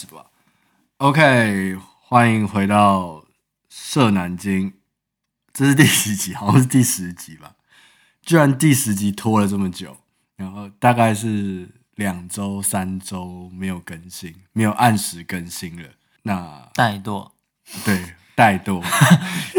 [0.00, 0.26] 从这边开始吧。
[0.98, 3.24] OK，欢迎回到
[3.68, 4.72] 社南京，
[5.52, 6.34] 这是第十集？
[6.34, 7.56] 好像是第十集吧。
[8.22, 9.96] 居然第十集拖了这么久，
[10.36, 15.88] 然后大概是两周、三周没有更新，没有按时更新了。
[16.22, 17.30] 那怠惰，
[17.84, 18.82] 对，怠惰，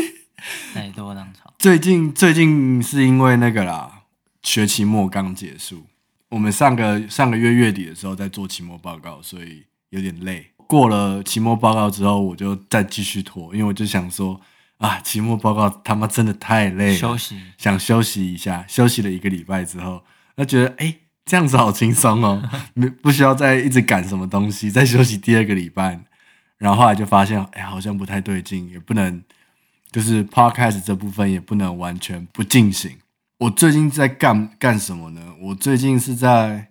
[0.73, 1.54] 怠惰浪潮。
[1.58, 4.04] 最近最近是因为那个啦，
[4.44, 5.88] 学期末刚结束，
[6.30, 10.52] 我们上个上个月月底的时候在做期末报告，所以有点累。
[10.68, 14.41] 过了期末报告之后，我就再继续拖，因为我就想说。
[14.82, 18.66] 啊，期末报告他妈真的太累了，休息想休息一下。
[18.68, 20.04] 休息了一个礼拜之后，
[20.35, 22.41] 他觉得哎、欸，这样子好轻松哦，
[22.74, 24.71] 没不需要再一直赶什么东西。
[24.71, 25.99] 再休息第二个礼拜，
[26.57, 29.23] 然后后来就发现，哎、欸，好像不太对劲，也不能
[29.91, 32.98] 就是 podcast 这部分也不能完全不进行。
[33.38, 35.35] 我最近在干干什么呢？
[35.41, 36.70] 我最近是在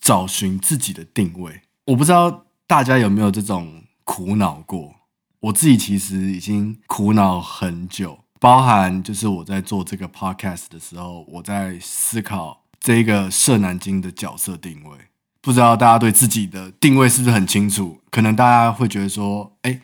[0.00, 1.60] 找寻自己的定位。
[1.86, 4.94] 我不知道大家有没有这种苦恼过。
[5.40, 14.96] 我自己其实已经苦恼很久，包含就是我在做这个 podcast 的时候，我在思考这个社南京的角色定位。
[15.42, 18.00] 不知道大家对自己的定位是不是很清楚？
[18.10, 19.78] 可能大家会觉得说，哎，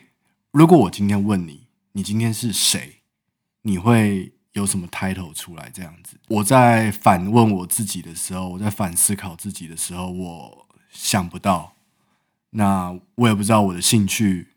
[0.49, 3.01] 如果我今天问你，你今天是谁？
[3.61, 5.69] 你会有什么 title 出来？
[5.71, 11.73] 这样子，我在反问我自己的时候，我在反思考自己的时候，我想不到。
[12.51, 14.47] 那我也不知道我的兴趣。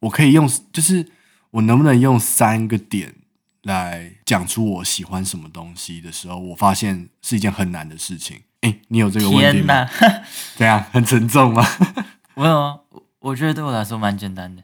[0.00, 1.10] 我可以用，就是
[1.50, 3.14] 我能不能用三个点
[3.62, 8.42] 来讲出我喜欢什么东西的时候，我发现是一件很难的事情。
[8.60, 9.84] 哎，你有这个问题吗？
[9.84, 10.22] 天哪，
[10.56, 10.84] 怎样？
[10.92, 11.66] 很沉重吗？
[12.34, 12.78] 没有啊，
[13.20, 14.62] 我觉得对我来说蛮简单的。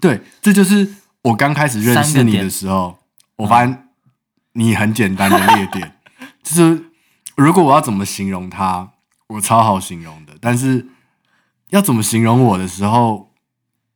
[0.00, 2.98] 对，这就是我刚开始认识你的时候，
[3.36, 3.88] 我发现
[4.52, 5.96] 你很简单的列点。
[6.42, 6.84] 就是
[7.36, 8.92] 如果我要怎么形容它，
[9.26, 10.32] 我超好形容的。
[10.40, 10.86] 但是
[11.70, 13.32] 要怎么形容我的时候，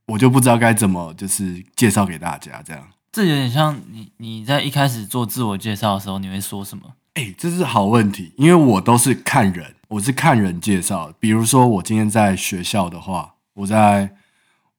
[0.06, 2.88] 我就不知道该怎么就是介绍给大家，这样。
[3.12, 6.94] 这有点像你你在一开始做自我介绍的时候，你会说什么？
[7.14, 11.12] 哎，这是好问题，因为我都是看人，我是看人介绍。
[11.20, 14.16] 比如说我今天在学校的话，我在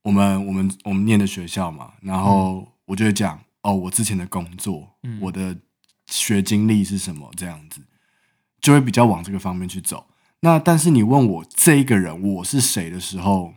[0.02, 5.56] 我们我们我们念的学校嘛，然后我就会讲哦，我之前的工作，嗯，我的
[6.08, 7.80] 学经历是什么，这样子
[8.60, 10.06] 就会比较往这个方面去走。
[10.46, 13.56] 那但是你问我这一个人我是谁的时候，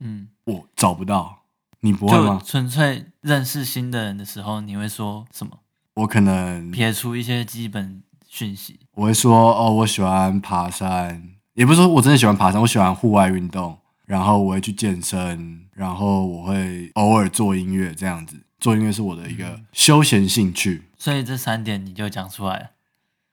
[0.00, 0.28] 嗯。
[0.46, 1.42] 我找不到，
[1.80, 2.40] 你不会吗？
[2.44, 5.58] 纯粹认识新的人的时候，你会说什么？
[5.94, 8.78] 我可能撇出一些基本讯息。
[8.92, 18.40] 我会说哦，我喜欢爬山，也不是说我真的喜欢爬山，我喜欢户外运动，然后我会去健身，然后我会偶尔做音乐，这样子。
[18.60, 20.84] 做音乐是我的一个休闲兴趣。
[20.84, 22.70] 嗯，所以这三点你就讲出来了，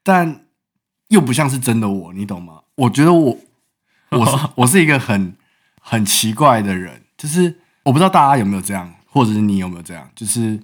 [0.02, 0.46] 但
[1.10, 2.62] 又不像是真的我，你懂吗？
[2.76, 3.38] 我觉得我
[4.10, 5.36] 我是 我是一个很
[5.80, 7.02] 很奇怪的人。
[7.16, 10.60] 就是我不知道大家有没有这样，或者是你有没有这样，就是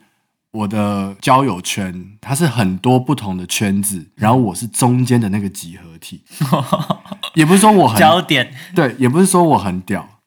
[0.51, 6.21] 我的交友圈，它是很多不同的圈子，然后我是中间的那个集合体，
[7.35, 10.19] 也不是说我很焦点，对，也不是说我很屌，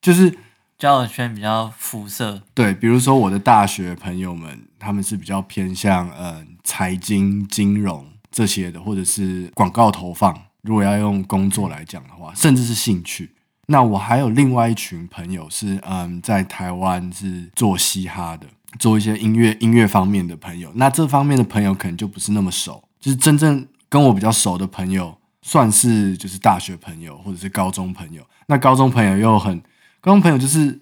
[0.00, 0.38] 就是
[0.78, 13.30] 交友圈比较肤色，对，比如说我的大学朋友们，他们是比较偏向嗯财经、金融这些的，或者是广告投放，如果要用工作来讲的话，甚至是兴趣。
[13.66, 18.46] 那我还有另外一群朋友是，嗯，在台湾是做嘻哈的，
[18.78, 20.70] 做一些音乐音乐方面的朋友。
[20.74, 28.22] 那这方面的朋友可能就不是那么熟，就是真正跟我比较熟的朋友，算是就是大学朋友或者是高中朋友。
[28.48, 29.58] 那高中朋友又很，
[30.00, 30.78] 高中朋友就是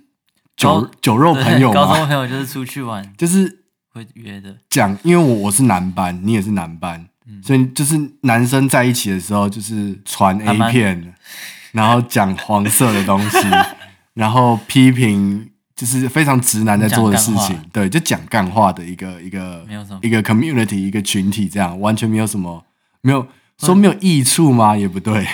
[0.56, 4.56] 酒酒肉朋友嘛，高中朋友就是出去玩， 就是会约的。
[4.70, 11.14] 讲，因为我我是男班，你也是男班，嗯，所以就是男生在一起的时候就是传 A 片。
[11.72, 13.38] 然后讲黄色的东西，
[14.12, 19.66] 然后批评就是非常直男在做的事情，对，就讲干话的一个一个
[20.02, 22.62] 一个 community 一个群体，这样完全没有什么
[23.00, 23.26] 没有
[23.56, 24.76] 说没有益处吗？
[24.76, 25.26] 也不对，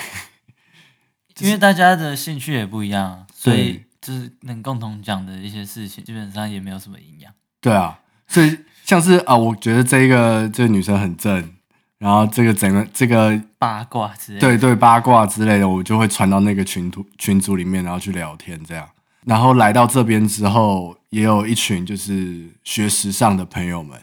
[1.41, 7.33] 因为大家的兴趣也不一样，所以就是能共同讲的一些事情，基本上也没有什么营养。
[7.61, 7.99] 对啊，
[8.29, 11.51] 所以像是啊，我觉得这个这个女生很正。
[11.99, 18.89] 然后这个整个这个八卦之类，对对八卦之类的，我就会传到那个群组群组里面，然后去聊天这样。
[19.25, 24.01] 然后来到这边之后，也有一群就是学时尚的朋友们，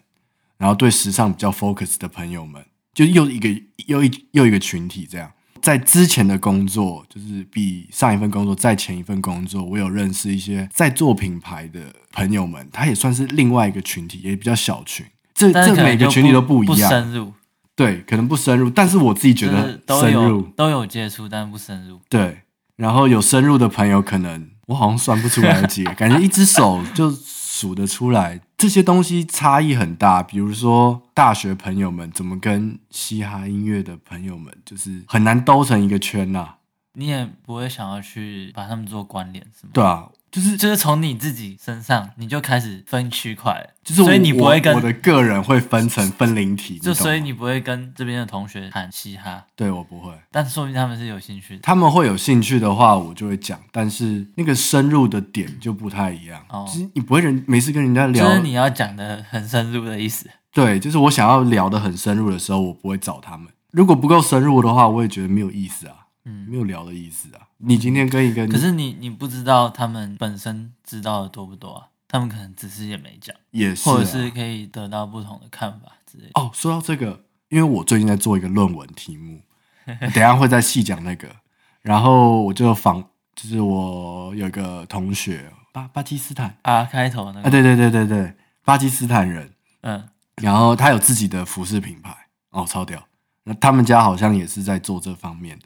[0.57, 2.63] 然后对时尚比较 focus 的朋友们，
[2.93, 3.49] 就又一个
[3.87, 5.31] 又一又一个群体这样。
[5.61, 11.79] 在之前的工作，就是比上一份工作再前一份工作，我有认识一些在做品牌的
[12.11, 15.03] 朋友们，他也算是另外一个群体，也比较小群。
[15.33, 17.33] 这这每个群体都不一样，不深入。
[17.75, 21.99] 对，可能不深入，但是我自己觉得深入，都有，都有接触，但不深入。
[22.09, 22.43] 对，
[22.77, 28.39] 然后有深入的朋友，可能我好像算不出来有几个，感觉一只手就数得出来。
[28.57, 36.57] 这些东西差异很大，比如说大学朋友们怎么跟嘻哈音乐的朋友们，就是很难兜成一个圈呐、啊。
[36.93, 39.71] 你也不会想要去把他们做关联，是吗？
[39.73, 40.07] 对啊。
[40.35, 51.61] 就是就是从你自己身上，你就开始分区块，就是所以你不会跟我，的个人会分成分灵体，就所以你不会跟这边的同学谈嘻哈，对我不会，但说明他们是有兴趣的。
[51.61, 56.43] 他们会有兴趣的话，我就会讲，但是那个深入的点就不太一样。
[56.49, 60.29] 哦，其实你不会人没事跟人家聊，就是你要讲的很深入的意思。
[60.51, 63.47] 对，就是我想要聊的很深入的时候，我不会找他们。
[63.71, 66.04] 如果不够深入的话，我也觉得没有意思啊。
[66.25, 67.47] 嗯，没有聊的意思啊。
[67.57, 71.87] 你今天跟一个，可是你你不知道他们本身知道的多不多啊？
[72.07, 76.31] 他们可能只是也没讲，也是、啊，或者是可以得到不同的看法之类的。
[76.35, 79.41] 哦，说到这个，因为我最近在做一个论文题目，
[79.85, 81.27] 等一下会再细讲那个。
[81.81, 83.01] 然后我就访，
[83.35, 88.33] 就是我有一个同学，巴巴基斯坦啊开头那个，啊对对对对对，
[88.63, 89.51] 巴基斯坦人，
[89.81, 92.15] 嗯，然后他有自己的服饰品牌，
[92.51, 93.05] 哦，超屌。
[93.43, 95.65] 那他们家好像也是在做这方面的。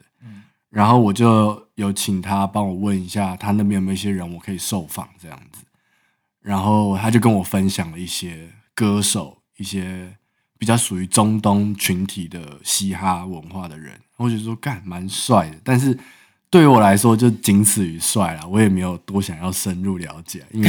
[0.70, 5.64] 然后我就有请他帮我问一下，他那边有没有一些人我可以受访这样子。
[6.40, 10.14] 然后他就跟我分享了一些歌手，一些
[10.56, 14.00] 比较属于中东群体的嘻哈文化的人。
[14.16, 15.98] 我就说干蛮帅的，但是
[16.48, 20.46] 对于我来说就仅此于帅了，我也没有多想要深入了解。
[20.52, 20.68] 因为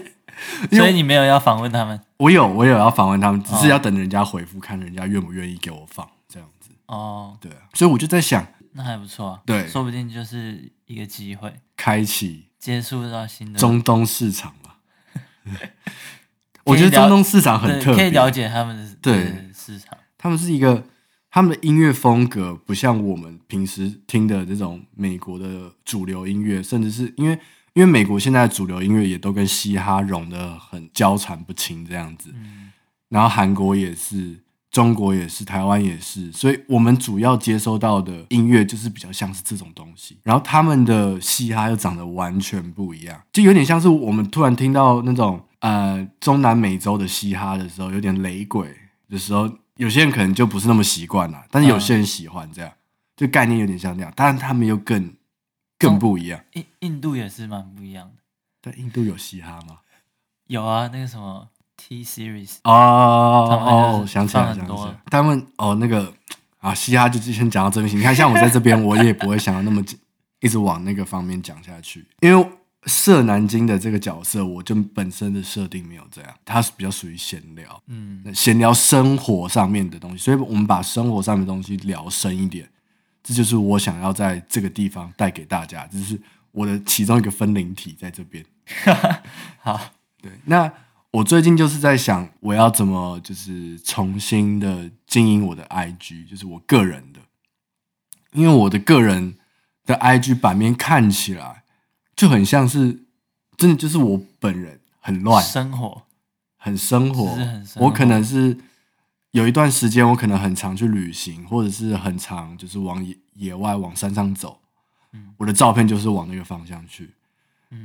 [0.70, 1.98] 所以你没有要访问他们？
[2.18, 6.70] 我有，我有要访问他们，只是要等人家回复，看人家愿不愿意给我放这样子。
[6.86, 8.46] 哦，对啊，所以我就在想。
[8.72, 14.70] 那还不错啊，对，说不定就是一个机会，开启接触到新的中东市场嘛。
[16.64, 19.98] 我觉得中东市场很特别，可以了解他们的对市场。
[20.16, 20.86] 他们是一个，
[21.30, 27.38] 他们的音乐风格不像我们平时听的这种美国的主流音乐，甚至是因为
[27.74, 32.72] 因为美国现在的主流音乐也都跟嘻哈融得很交缠不清这样子，嗯，
[33.08, 34.40] 然后韩国也是。
[34.72, 40.18] 中国也是，台湾也是，所以我们主要接收到的音乐就是比较像是这种东西。
[40.22, 48.74] 然后他们的嘻哈又长得完全不一样，就有点像是我们突然听到那种呃中南美洲的嘻哈的时候，有点雷鬼
[49.10, 49.46] 的时候，
[49.76, 52.80] 有些人可能就不是那么习惯了，但是有些人喜欢这样，嗯、
[53.14, 55.14] 就概念有点像这样，但是他们又更
[55.78, 56.40] 更不一样。
[56.54, 58.22] 印印度也是蛮不一样的，
[58.62, 59.80] 但印度有嘻哈吗？
[60.46, 61.48] 有啊，那个什么。
[61.88, 66.12] T series 哦哦，想起来，想起来，他们哦那个
[66.60, 67.98] 啊，嘻哈就先讲到这边。
[67.98, 69.82] 你看，像我在这边，我也不会想要那么
[70.40, 72.48] 一直往那个方面讲下去，因为
[72.84, 82.68] 设南京的这个角色，我就本身的设定没有这样，它是比较属于闲聊，嗯，闲聊生活上面的东西，所以我们把生活上面的东西聊深一点，
[83.24, 86.20] 这就是我想要在这个地方带给大家，这是
[86.52, 88.44] 我的其中一个分灵体在这边。
[89.58, 89.80] 好，
[90.22, 90.72] 对，那。
[91.12, 97.20] 我最近就是在想，我要怎么就是重新的经营我的 IG，就是我个人的，
[98.32, 99.36] 因为我的个人
[99.84, 101.64] 的 IG 版面看起来
[102.16, 103.04] 就很像是
[103.58, 106.02] 真的，就是我本人很乱，生活。
[106.56, 107.86] 很生活，很生活。
[107.86, 108.56] 我可能是
[109.32, 114.60] 有一段时间，我可能很常去旅行，或者是很常就是往野野外往山上走，
[115.36, 117.10] 我的照片就是往那个方向去。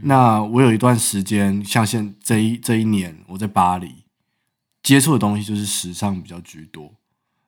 [0.04, 4.04] 那我有一段时间，像现这一这一年，我在巴黎
[4.84, 6.94] 接触的东西就是时尚比较居多。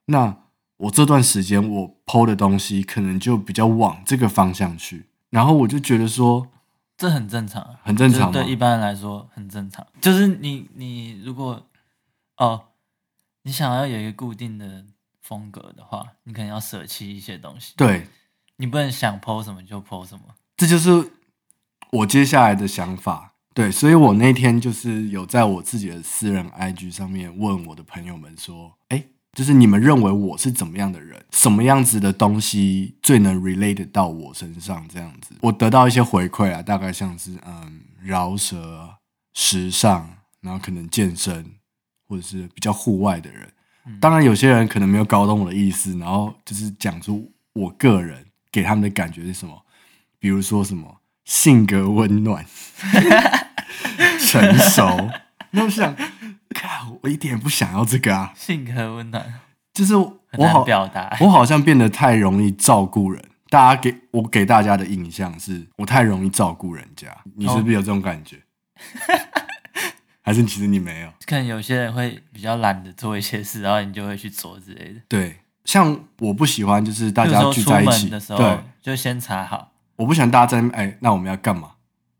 [0.05, 0.38] 那
[0.77, 6.48] 我这段时间我 PO 的东西可能就比较往这个方向去，然后我就觉得说，
[6.98, 9.86] 这很正常，很正常，对一般人来说很正常。
[10.00, 11.67] 就是你你如果
[12.38, 12.67] 哦，
[13.43, 14.86] 你想要有一个固定的
[15.22, 17.74] 风格的话，你可能要舍弃一些东西。
[17.75, 18.08] 对，
[18.55, 20.24] 你不能想 PO 什么就 PO 什么，
[20.55, 21.12] 这就是。
[21.91, 29.03] 我接下来的想法，对，所以我那天就是有在我自己的私人 IG 上面问我的朋友们说，哎，
[29.34, 34.88] 就是你们认为我是怎么样的人，什么样子的东西最能 relate 到我身上？
[34.88, 38.98] 这样子，我得到一些回馈啊，大概像是嗯，饶舌、
[39.34, 40.08] 时尚，
[40.41, 41.43] 然后可能健身，
[42.08, 43.51] 或者是比较户外的人。
[44.00, 49.65] 当然，有些人可能没有搞懂我的意思，然后就是讲出我个人给他们的感觉是什么，
[50.19, 50.98] 比如说什么。
[51.29, 52.43] 性格温暖，
[54.25, 55.12] 成熟。
[55.51, 55.95] 那我想，
[56.55, 58.33] 靠，我一点也不想要这个啊。
[58.36, 59.36] 性格温暖，
[59.71, 63.24] 就是我好表达，我好像变得太容易照顾人。
[63.51, 67.15] 大家给我给大家的印象是我太容易照顾人家。
[67.36, 68.38] 你是不是有这种感觉？
[68.38, 68.41] 哦、
[70.21, 71.13] 还是其实你没有？
[71.27, 75.01] 可能有些人会比较懒得做一些事，然后你就会去做之类的。
[75.07, 79.71] 对，像我不喜欢就是大家聚在一起的时候，对，就先查好。
[79.99, 81.71] 我不喜欢大家在那边哎，那我们要干嘛？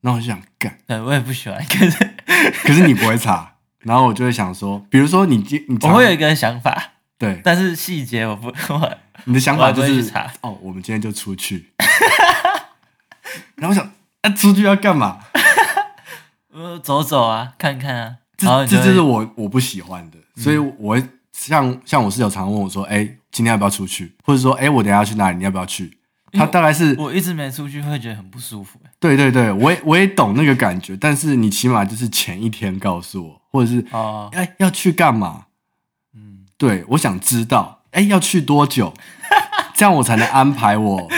[0.01, 2.09] 然后我就想干，对我也不喜欢，可是
[2.63, 11.69] 可是你不会查，然后我就会想说，比如说你今你我会有一个想法，对，但是细节我不 我你的想法就是查哦，我们今天就出去，
[13.55, 13.89] 然后我想
[14.21, 15.19] 啊，出去要干嘛？
[16.53, 24.13] 呃，走走啊，看看啊，这这就是我我不喜欢的，所以我会像像我室友常问我说，哎，今天要不要出去？
[24.25, 25.38] 或者说，哎，我等下要去哪里？
[25.38, 25.99] 你要不要去？
[26.31, 28.79] 他大概是我一直没出去，会觉得很不舒服。
[29.00, 35.45] 对对对，我也我也懂那个感觉，但是你起码就是前一天告诉我，或者是哦，哎要去干嘛？
[36.13, 38.93] 嗯，对，我想知道，哎要去多久，
[39.74, 41.09] 这样我才能安排我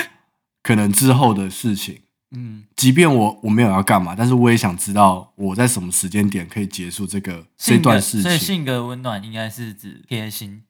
[0.61, 2.01] 可能之后的事情。
[2.33, 8.21] 嗯，即便我我没有要干嘛，但是我也想知道我在什么时间点可以结束这个这段事情。
[8.21, 10.63] 所以性格温暖应该是指贴心，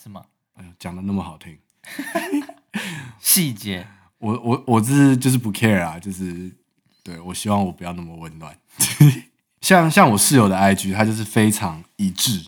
[0.00, 0.22] 是吗？
[0.54, 1.58] 哎呦，讲的那么好听。
[3.20, 3.86] 细节，
[4.18, 6.50] 我我我是就是不 care 啊，就是
[7.02, 8.56] 对我希望我不要那么温暖。
[9.60, 12.46] 像像我室友的 IG，他就是非常一致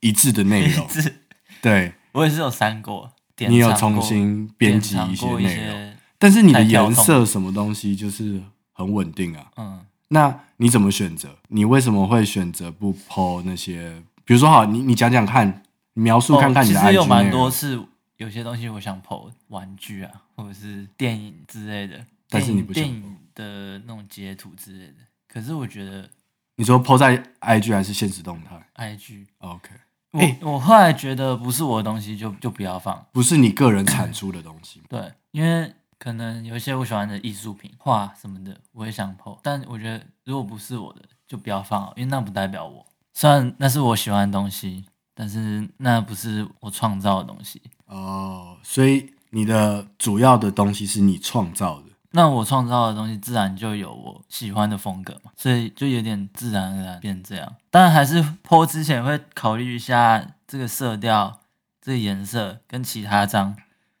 [0.00, 0.86] 一致的内容。
[1.60, 8.40] 对，我也是有删过，你有重新编辑一些内容，但是你的颜色什么东西就是
[8.72, 9.46] 很稳定啊。
[9.56, 11.36] 嗯，那你怎么选择？
[11.48, 14.02] 你为什么会选择不 po 那些？
[14.24, 15.62] 比如说，好，你你讲讲看，
[15.94, 17.84] 描述看看你的 IG 有蛮多次。
[18.18, 24.94] 有些东西我想 po 玩具啊，或者是电影之类的，但是你不想电影的那种截图之类的。
[25.26, 26.10] 可是我觉得，
[26.56, 29.70] 你说 po 在 IG 还是现实动态？IG，OK。
[30.10, 34.82] 我、欸、我后来觉得不是我的东西就就不要放，不是你个人产出的东西。
[34.88, 39.38] 对，因为可能有一些我喜欢的艺术品、画什么的，我也想 po。
[39.42, 42.84] 但我觉得如果不是我的，就不要放，因为那不代表我。
[43.14, 44.84] 虽然那是我喜欢的东西。
[45.20, 51.86] 但是那不是我创造的东西哦，所以你的主要的东西是你创造的。
[52.12, 57.56] 那我创造的东西自然就有我喜欢的风格嘛，所以就有点自然而然变这样。
[57.70, 61.40] 当然还是 po 之前会考虑一下这个色调、
[61.82, 63.54] 这个颜色跟其他张，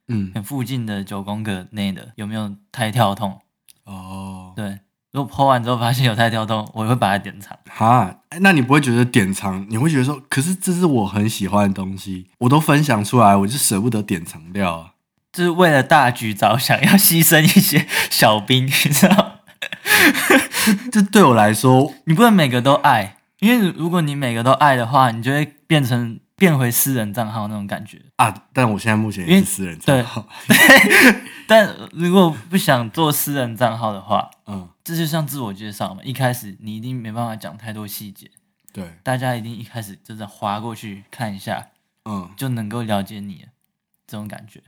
[0.08, 3.40] 嗯，很附近的九宫格内的有没有太跳痛？
[3.84, 4.80] 哦，对。
[5.12, 7.56] 如果 po 完之后发现有在跳动，我也会把它典藏。
[7.70, 9.66] 哈，那你不会觉得典藏？
[9.70, 14.92] 你会觉得说，可是这是我很喜欢的东西，我都分享出来，我就舍不得典藏掉啊。
[15.32, 19.40] 就是为了大局着想，要牺牲一些小兵，你知道？
[20.92, 28.32] 这对我来说，你不能每个都爱，因为如果你每个都爱的话，你就会变成变回私人账号那种感觉啊。
[28.54, 30.26] 但我现在目前也是私人账号。
[30.48, 34.66] 对但如果不想做私人账号的话，嗯。
[34.84, 38.30] 这就像自我介绍嘛，一开始你一定没办法讲太多细节，
[38.72, 41.68] 对，大家一定一开始就是划过去看一下，
[42.06, 43.44] 嗯，就能够了解你
[44.06, 44.62] 这种感觉，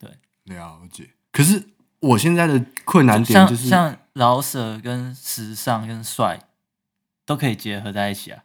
[0.00, 0.10] 对，
[0.46, 1.10] 了解。
[1.30, 1.68] 可是
[2.00, 6.40] 我现在的困难点就是像，像老舍跟时尚跟帅
[7.24, 8.42] 都可以结合在一起啊，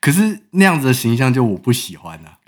[0.00, 2.38] 可是那样子的形象就我不喜欢啊。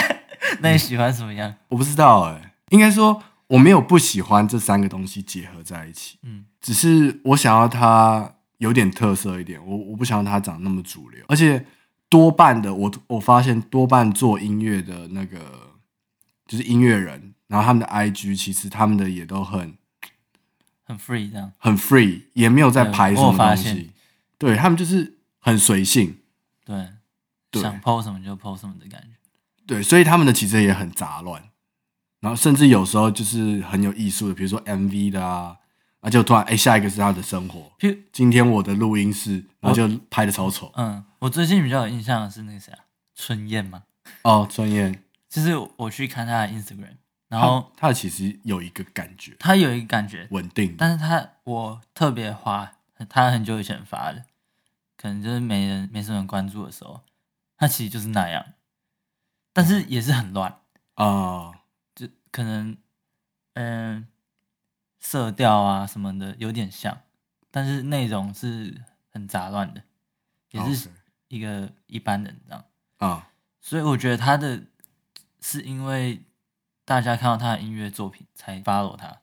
[0.60, 1.54] 那你喜欢什么样？
[1.68, 3.22] 我不知道哎、欸，应该说。
[3.48, 11.64] 我没有不喜欢这三个东西结合在一起，嗯，只是我想要它有点特色一点，我我不想要它长那么主流，而且
[12.10, 15.38] 多半的我我发现多半做音乐的那个
[16.46, 19.78] 就是音乐人，然后他们的 IG 其实他们的也都很
[20.84, 23.92] 很 free 这样，很 free，也没有在排什么东西，
[24.36, 26.18] 对他们就是很随性，
[26.66, 26.88] 对，对
[27.52, 29.08] 想 po 什么就 po 什么的感觉，
[29.66, 31.42] 对，所以他们的其实也很杂乱。
[32.20, 35.56] 然后甚至有时候就是很有艺术的，比如说 MV 的啊，
[36.00, 37.70] 那就突然哎，下一个是他的生活。
[38.12, 40.72] 今天我的录音室，然后就拍的超丑。
[40.74, 42.80] 嗯，我最近比较有印象的是那个谁啊，
[43.14, 43.84] 春燕吗。
[44.22, 46.96] 哦，春燕，就是我去看他的 Instagram，
[47.28, 52.72] 然后他，他其实有一个感觉，他有一个感觉稳定，但是他我特别花，
[53.08, 54.24] 他很久以前发的，
[54.96, 57.00] 可能就是没人没什么人关注的时候，
[57.58, 58.54] 他其实就是那样，
[59.52, 60.50] 但是也是很乱
[60.94, 61.04] 啊。
[61.04, 61.54] 哦
[62.30, 62.76] 可能，
[63.54, 64.06] 嗯、呃，
[65.00, 67.00] 色调啊什么的有点像，
[67.50, 69.82] 但是内容是很杂乱的，
[70.50, 70.90] 也是
[71.28, 72.64] 一个一般人这样
[72.98, 73.08] 啊。
[73.08, 73.22] Oh.
[73.60, 74.62] 所以我觉得他的
[75.40, 76.22] 是因为
[76.84, 79.22] 大家看到他的音乐作品才 follow 他，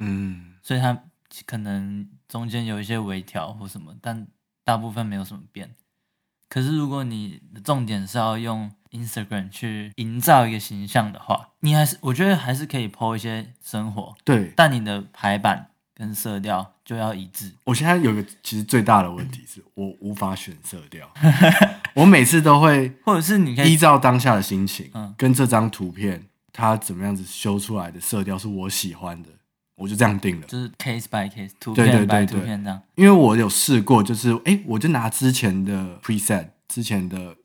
[0.00, 1.04] 嗯，所以他
[1.46, 4.28] 可能中间有一些微调或什么，但
[4.62, 5.74] 大部分没有什么变。
[6.48, 17.52] 可是如果你的重点是要用 Instagram 去营造一个形象的话，你还是我觉得还是可以 po 一些生活，对，但你的排版跟色调就要一致。
[17.64, 21.10] 我现在有个其实最大的问题是 我无法选色调，
[21.94, 25.12] 我每次都会，或者是你可以依照当下的心情，嗯。
[25.18, 29.30] 跟这张图片它怎么样子修出来的色调是我喜欢的，
[29.76, 32.80] 我就这样定了，就是 case by case，图片 by 图片这样。
[32.94, 37.36] 因为我有试过，就是哎、欸，我就拿之前的 preset，之前的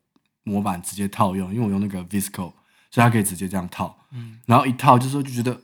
[0.44, 2.54] 模板直接套用，因为我用那个 Visco，
[2.92, 3.98] 所以它可以直接这样套。
[4.12, 5.60] 嗯，然后一套就是说就觉得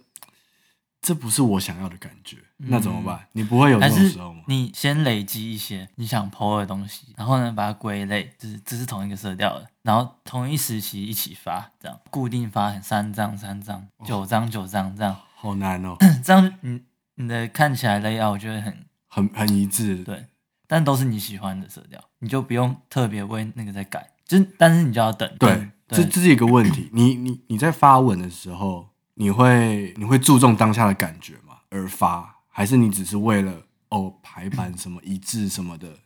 [1.01, 3.27] 这不是我想要的感觉，嗯、那怎么办？
[3.34, 4.41] 你不会有这种时候吗？
[4.48, 15.15] 你先累积一些你想 po 的东西，然后呢把它归类，就是这是同一个色调的，然后同一时期一起发，这样固定发三张三张，九张九张这样。
[15.46, 16.82] 好难哦， 这样你
[17.16, 20.25] 你的看起来 layout 我觉得很很很一致，对，
[20.68, 25.30] 但都是你喜欢的色调，你就不用特别为那个在改，就但是你就要等。
[25.38, 26.90] 对，对这这是一个问题。
[26.94, 31.60] 你你你在发文的时候，你会你会注重当下的感觉吗？
[31.70, 36.00] 而发，还是你只是为了哦排版什么一致什么的，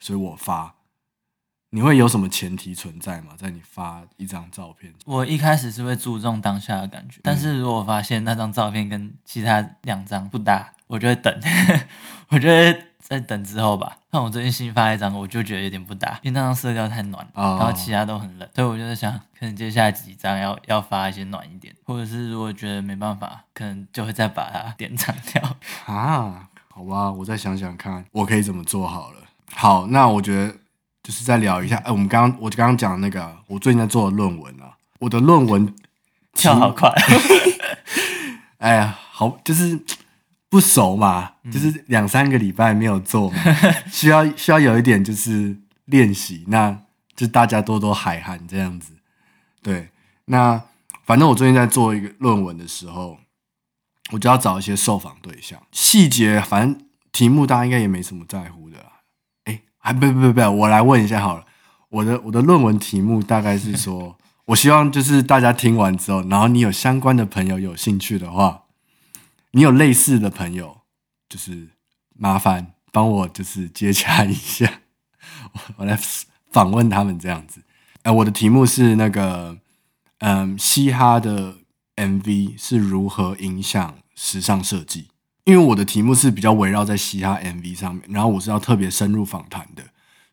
[0.00, 0.74] 所以我发？
[1.70, 3.32] 你会有什么前提存在吗？
[3.36, 11.34] 在你发一张照片，我一开始是会注重当下的感觉，但是如果我发现那张照片跟其他两张不搭，我就会等，
[12.30, 13.98] 我就会在等之后吧。
[14.12, 25.42] 像我最近新发一张，我就觉得有点不搭，因为那张色调太暖，然后其他都很冷，所以我就在想，可能接下来几张要要发一些暖一点，或者是如果觉得没办法，可能就会再把它点藏掉
[25.86, 26.48] 啊。
[26.68, 29.16] 好吧，我再想想看，我可以怎么做好了。
[29.52, 30.54] 好，那我觉得。
[31.06, 35.72] 就是再聊一下，哎、欸，我们刚刚我刚刚讲那个，我最近在做的论文啊，我的论文
[36.32, 36.92] 跳好快，
[38.58, 39.80] 哎呀，好，就是
[40.48, 43.38] 不熟嘛，嗯、就是两三个礼拜没有做嘛，
[43.88, 46.76] 需要需要有一点就是练习，那
[47.14, 48.94] 就大家多多海涵这样子，
[49.62, 49.90] 对，
[50.24, 50.60] 那
[51.04, 53.18] 反正我最近在做一个论文的时候，
[54.10, 58.86] 我就要找一些受访对象，细节反正题目大家应该也没什么在乎的啦。
[59.86, 61.44] 哎，不不不不，我来问一下好了。
[61.90, 68.64] 我的我的论文题目大概是说， 我希望就是大家听完之后，然后你有相关的朋友有兴趣的话，
[69.52, 70.78] 你有类似的朋友，
[71.28, 71.68] 就是
[72.18, 74.80] 麻烦帮我就是接洽一下，
[75.52, 75.96] 我我来
[76.50, 77.62] 访问他们这样子。
[78.02, 79.56] 哎，我的题目是那个，
[80.18, 81.54] 嗯，嘻哈的
[81.94, 85.06] MV 是如何影响时尚设计？
[85.46, 89.82] 因为我的题目是比较围绕在嘻哈 MV 上面，然后我是要特别深入访谈的，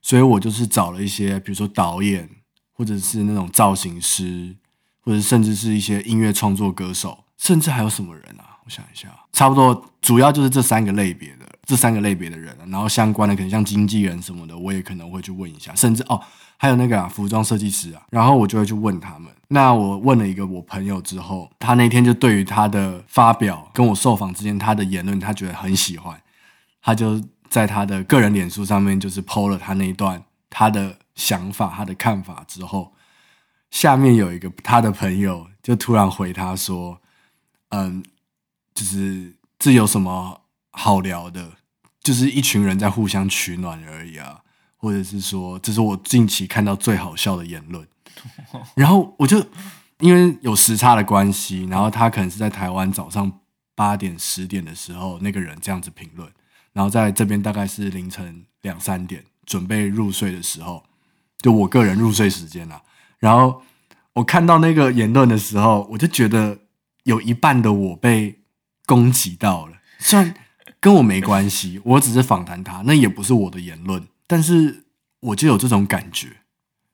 [0.02, 2.28] 所以我就是找了一些，比如说导演，
[2.74, 4.56] 或者是那种造型师，
[5.02, 8.58] 或者甚至是一些音乐创作歌手，甚至还有什么人啊？
[8.66, 16.22] 我想一下，差不多主要就是这三个类别的，这三个类别的人，然后相关的可能像经纪人什么的，我也可能会去问一下，甚至哦。
[16.56, 19.30] 还有那个，服装设计师啊，然后我就会去问他们。
[19.50, 26.18] 那我问了一个我朋友之后，他那天就对于他的发表跟我受访之间他的言论，他觉得很喜欢，
[26.82, 32.94] 他就在他的个人脸书上面就是 PO 了他那一段他的想法、他的看法之后，
[33.70, 37.02] 下面有一个他的朋友就突然回他说
[37.70, 38.02] ：“嗯，
[38.74, 40.43] 就是这有什么
[40.74, 41.54] 好聊的？
[42.04, 44.42] 就是一群人在互相取暖而已啊。”
[44.84, 47.88] 或者是说，这是我近期看到最好笑的言论。
[48.76, 49.42] 然后我就
[50.00, 53.40] 因为有时差的关系，然后他可能是在台湾早上
[53.76, 56.30] 八点十点的时候，那个人这样子评论，
[56.74, 60.84] 然后在这边大概是凌晨两三点准备入睡的时候，
[61.42, 62.82] 就我个人入睡时间啦。
[63.20, 63.64] 然后
[64.12, 66.60] 我看到那个言论的时候，我就觉得
[67.04, 68.42] 有一半的我被
[68.86, 70.36] 攻击到了，虽然
[70.84, 74.06] 跟我没关系，我只是访谈他，那也不是我的言论。
[74.28, 74.84] 但是
[75.22, 76.28] 我就有这种感觉，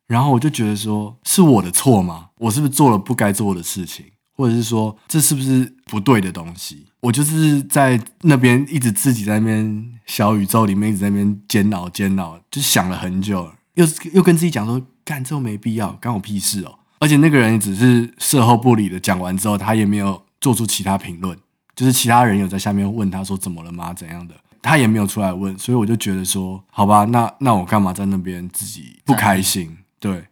[0.06, 2.28] 然后我就觉得说，是我的错吗？
[2.38, 6.86] 我是不是做了不该做的事情，或者是说，这是不是不对的东西？
[7.00, 16.78] 我就是在那边一直自己在那边小宇宙里面一直在那边煎熬煎熬，就想了很久，又又跟自己讲说，干这没必要，关我屁事哦。
[17.00, 21.36] 而且那个人只是事后不理的讲完之后，他也没有做出其他评论，
[21.80, 23.94] 就是其他人有在下面问他说怎么了吗？
[23.94, 24.36] 怎样的？
[24.62, 29.78] 他也没有出来问，所以我就觉得说，好吧，那那我干嘛在那边自己不开心？
[29.98, 30.26] 对，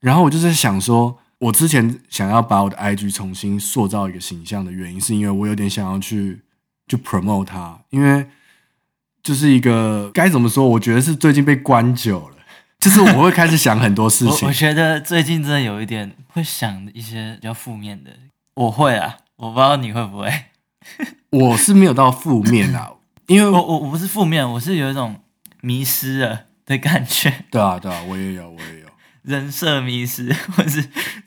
[0.00, 6.40] 然后我就在想说，我之前想要把我的 IG 重新塑造一个形象的原因，是因为我有点想要去
[6.88, 8.26] 就 promote 它，因为
[9.22, 10.66] 就是一个该怎么说？
[10.66, 12.36] 我觉得是最近被关久了，
[12.80, 14.48] 就是我会开始想很多事情。
[14.48, 18.10] 我， 我觉得最近真的有一点会想一些比较负面的，
[18.54, 20.28] 我会啊，我不知道你会不会，
[21.30, 22.92] 我是没有到负面啊。
[23.26, 25.14] 因为我我我不是负面，我是有一种
[25.60, 27.44] 迷失了的感觉。
[27.48, 28.86] 对啊，对啊，我也有，我也有
[29.22, 30.84] 人设迷失， 或是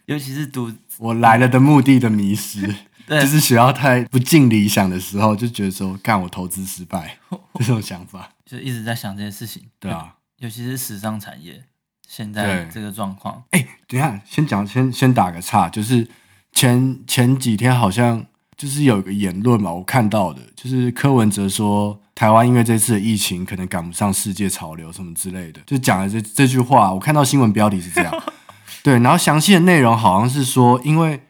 [0.07, 2.75] 尤其是读我来了的目的的迷失，
[3.07, 7.17] 对就是学校太不尽理想的时候，就觉得说干我投资失败
[7.55, 9.63] 这种想法，就一直在想这些事情。
[9.79, 11.63] 对啊，尤其是时尚产业
[12.05, 13.41] 现在这个状况。
[13.51, 16.09] 哎，等一下先讲，先先打个岔，就是
[16.51, 18.25] 前前几天好像。
[18.63, 26.93] 就是有一个言论嘛，我看到的，就是柯文哲说台湾因为这次的疫情可能赶不上世界潮流什么之类的，就讲了这这句话。
[26.93, 28.23] 我看到新闻标题是这样，
[28.81, 31.21] 对，然后详细的内容好像是说，因为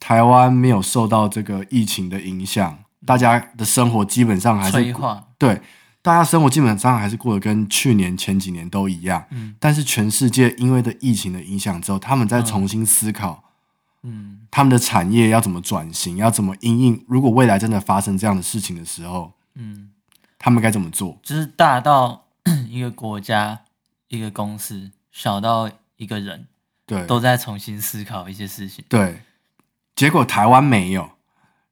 [0.00, 4.94] 台湾没有受到这个疫情的影响，大家的生活基本上还是
[5.36, 5.60] 对，
[6.00, 9.22] 大家生活基本上还是过得跟去年前几年都一样。
[9.32, 13.44] 嗯，但是全世界因为的疫情的影响之后，他们在重新思考。
[14.04, 16.16] 嗯，他们的产业要怎么转型？
[16.16, 17.04] 要怎么应应？
[17.06, 19.90] 如果未来真的发生这样的事情的时候，嗯，
[20.36, 21.16] 他们该怎么做？
[21.22, 22.24] 就是大到
[22.68, 23.60] 一个国家、
[24.08, 26.48] 一个公司，小到一个人，
[26.84, 28.84] 对，都在重新思考一些事情。
[28.88, 29.22] 对，
[29.94, 31.08] 结果台湾没有，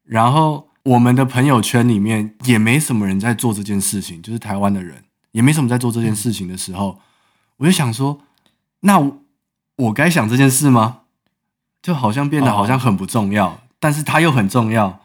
[0.05, 7.01] 然后我们的朋友圈里面也没什么人在做这件事情，就是台湾的人也没什么在做这件事情的时候，嗯，
[7.57, 8.21] 我就想说，
[8.83, 9.19] 那我，
[9.75, 11.01] 我该想这件事吗？
[11.87, 14.99] 就好像变得好像很不重要，哦，但是它又很重要。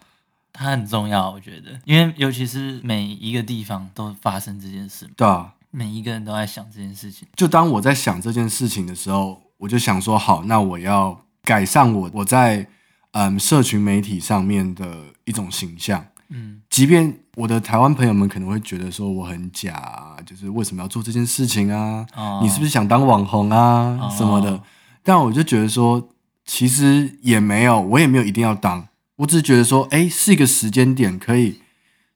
[0.51, 5.07] 它很重要，我觉得，因为尤其是每一个地方都发生这件事。
[5.15, 7.27] 对啊，每一个人都在想这件事情。
[7.35, 12.67] 就当我在想这件事情的时候，我就想说，好，那我要改善我我在
[13.11, 14.91] 嗯社群媒体上面的
[15.25, 16.03] 一种形象。
[16.29, 22.03] 嗯，即便我的台湾朋友们可能会觉得说我很假啊，就是为什么要做这件事情啊？
[22.15, 23.99] 哦，你是不是想当网红啊？
[24.01, 24.59] 哦，什么的？
[25.03, 26.09] 但我就觉得说。
[26.53, 31.61] 其实也没有，我也没有一定要当，我只是觉得说，哎，是一个时间点，可以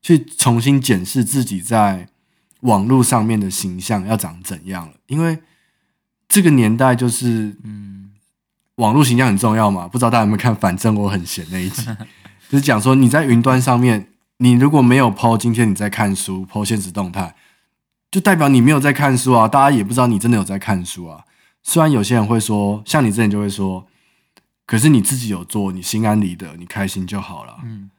[0.02, 2.10] 去重新检视自己在
[2.60, 4.96] 网络上面的形象要长怎样了。
[5.08, 5.40] 因为
[6.28, 8.12] 这个年代就是，嗯，
[8.76, 9.88] 网络形象很重要嘛。
[9.88, 10.54] 不知道大家有没有看？
[10.54, 11.86] 反正我很闲那一集，
[12.50, 17.34] 就是讲说你在云端上面，你如果没有 po 今天你在看书，po 限时动态，
[18.12, 19.48] 就代表你没有在看书啊。
[19.48, 21.24] 大家也不知道你真的有在看书啊。
[21.64, 23.88] 虽然有些人会说，像你之前就会说。
[24.66, 27.60] 可是你自己有做，你心安理得，你开心就好了。
[27.64, 27.92] 嗯，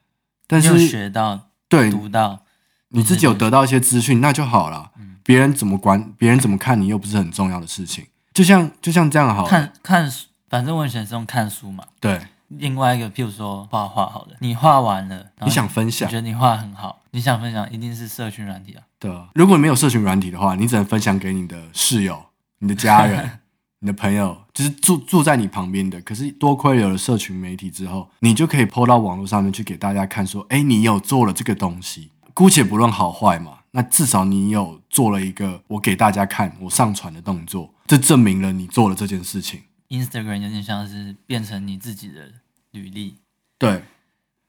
[0.47, 2.43] 但是学到对读到，
[2.89, 4.91] 你自己有得到一些资讯，那就好了。
[4.99, 8.07] 嗯，别人怎么管，别人怎么看你，又不是很重要的事情。
[8.35, 11.85] 就像就像这样好了，看看书，反正我很喜欢用看书嘛。
[12.01, 18.83] 对，另外一个，譬如说画画，好了，你画完了，你想分享，你觉得你画很好，你想分享，一定是社群软体啊。
[18.99, 22.27] 对啊，如果没有社群软体的话，你只能分享给你的室友、
[22.59, 23.39] 你的家人。
[23.81, 39.61] 你的朋友就是住住在你旁边的，可是多亏有了社群媒体之后，你就可以 po 到网络上面去给大家看，说，哎，你有做了这个东西，姑且不论好坏嘛，那至少你有做了一个我给大家看，我上传的动作，这证明了你做了这件事情。
[39.91, 42.33] Instagram 有点像是变成你自己的
[42.71, 43.19] 履历，
[43.59, 43.83] 对，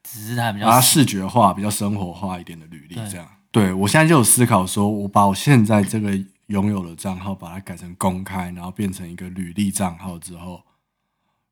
[0.02, 3.28] 只是它比较把它视觉化、比较生活化一点的履历，这样。
[3.50, 6.18] 对我现在就有思考说，我把我现在这个。
[6.48, 10.62] 拥有了账号，把它改成公开，然后变成一个履历账号之后，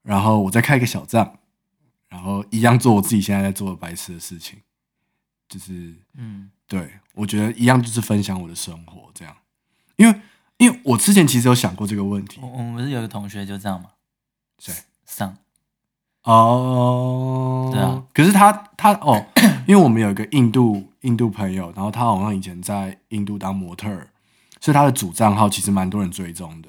[0.03, 1.39] 然后我再开一个小账，
[2.09, 4.59] 然后一样做我自己现在在做的白痴的事情，
[5.49, 9.37] 就是，嗯，对，我觉得一样就是分享我的生活这样，
[9.97, 10.21] 因为
[10.57, 13.91] 因为我之前其实有想过这个问题，我们不是有个同学就这样吗？
[14.59, 14.73] 谁？
[15.05, 15.37] 上，
[16.23, 19.27] 哦，对啊，可是他他哦，
[19.69, 24.09] 因为我们有一个印度印度朋友，然后他好像以前在印度当模特儿。
[24.67, 26.69] 所以他的主账号其实蛮多人追踪的，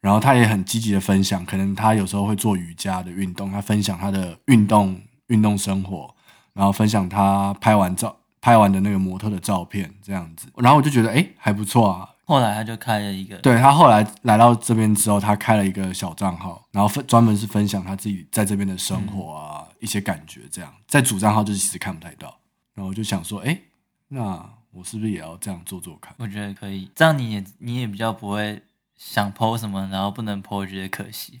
[0.00, 6.14] 然后他也很积极的分享，可能他有时候会做瑜伽的运动，他分享他的运动运动生活，
[6.52, 12.08] 然后分享他拍完照拍完的那个模特的照片这样子，然后我就觉得哎还不错啊。
[12.24, 22.38] 后来他就开了一个，对，他后来来到这边之后，他开了一个小账号，然后分专门是分享他自己在这边的生活啊、嗯、一些感觉这样，在主账号就是其实看不太到，
[22.74, 23.58] 然后我就想说哎
[24.06, 24.56] 那。
[24.70, 26.14] 我是不是也要这样做做看？
[26.18, 28.62] 我觉得可以，这样你也你也比较不会
[28.96, 31.40] 想 po 什么，然后不能 po，觉得可惜。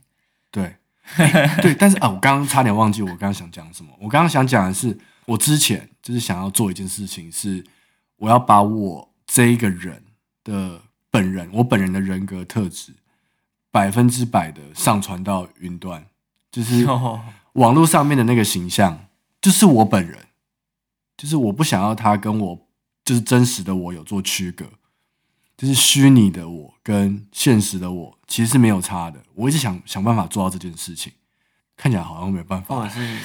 [0.50, 0.76] 对，
[1.16, 3.92] 欸、对，但是啊，我刚刚差点忘记我刚刚想讲什么。
[4.00, 7.64] 我刚刚想讲的是，我之前就是想要做一件事情，是
[8.16, 10.02] 我要把我这一个人
[10.42, 12.94] 的本人，我本人的人格特质，
[13.70, 16.06] 百分之百的上传到云端，
[16.50, 16.86] 就是
[17.52, 19.06] 网络上面的那个形象，
[19.40, 20.26] 就是我本人，
[21.16, 22.67] 就是我不想要他跟我。
[23.08, 24.70] 就是真实的我有做区隔，
[25.56, 29.18] 就是虚拟的我跟现实的我其实是没有差的。
[29.34, 31.10] 我一直想想办法做到这件事情，
[31.74, 32.76] 看起来好像没有办法。
[32.76, 33.18] 或者是，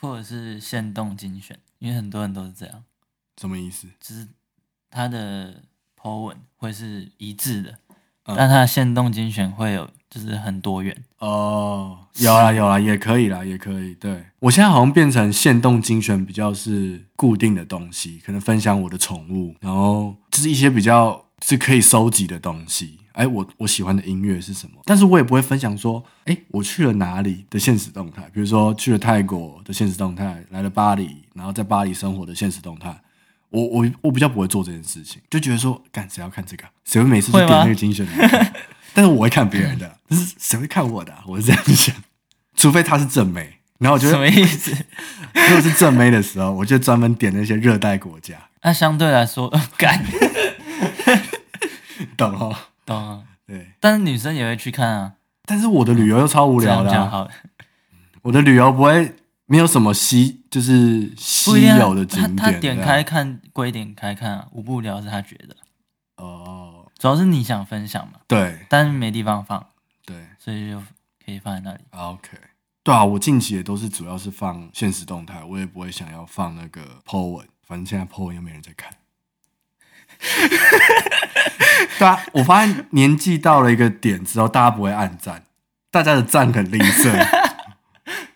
[0.00, 2.82] 或者是限动精选，因为很多人都是这样。
[3.40, 3.86] 什么意思？
[4.00, 4.26] 就是
[4.90, 5.62] 他的
[5.96, 7.78] po 文会是一致的，
[8.24, 9.88] 嗯、但他的限动精选会有。
[10.10, 13.94] 就是很多元哦，有啦有啦，也可以啦，也可以。
[13.94, 22.98] 对，我现在好像变成限动精选，比较是固定的东西，可能分享我的宠物，然后就是一些比较是可以收集的东西。
[23.12, 24.80] 哎，我我喜欢的音乐是什么？
[24.84, 33.00] 但是我也不会分享说，哎，我去了哪里的现实动态，比如说去了泰国的现实动态，来了巴黎，然后在巴黎生活的现实动态。
[33.50, 36.64] 我我我比较不会做这件事情，就觉得说，干谁要看这个？
[36.84, 38.52] 谁会每次去点那个精选的？
[38.94, 41.14] 但是我会看别人的，但是谁会看我的？
[41.26, 41.94] 我是这样想，
[42.56, 44.72] 除非他是正妹，然后我觉得什么意思？
[45.48, 48.34] 如果是正妹的时候，我就专门点那些热带国家。
[48.62, 50.04] 那相对来说，干，
[52.16, 52.56] 懂哦。
[52.92, 55.12] 啊，对，但是女生也会去看啊。
[55.46, 57.28] 但是我的旅游又超无聊的、啊。
[58.22, 59.14] 我的旅游不会
[59.50, 62.36] 没有什么稀，就是稀有的景点。
[62.36, 65.56] 他他点开看归点开看啊，无不无聊是他觉得。
[66.18, 68.20] 哦，主要是你想分享嘛。
[68.28, 69.66] 对，但是没地方放。
[70.06, 71.80] 对，所以就可以放在那里。
[71.90, 72.38] OK，
[72.84, 78.92] 对啊，我近期也都是主要是放现实动态，我也不会想要放那个 po 文，反正现在 po 文又没人在看。
[81.98, 85.42] 对啊，我发现年纪到了一个点之后，大家不会按赞，
[85.90, 87.26] 大家的赞很吝啬，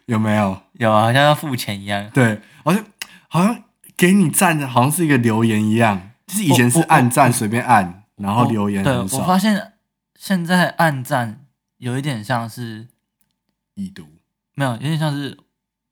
[0.06, 0.63] 有没有？
[0.74, 2.08] 有啊，好像要付钱一样。
[2.10, 2.84] 对，好像
[3.28, 3.64] 好像
[3.96, 8.84] 给你赞的，好像是一个留言一样，就是以前是按赞随便按，然后留言。
[8.84, 9.72] 对，我发现
[10.16, 11.40] 现在按赞
[11.78, 12.88] 有一点像是
[13.74, 14.06] 已读，
[14.54, 15.38] 没有，有点像是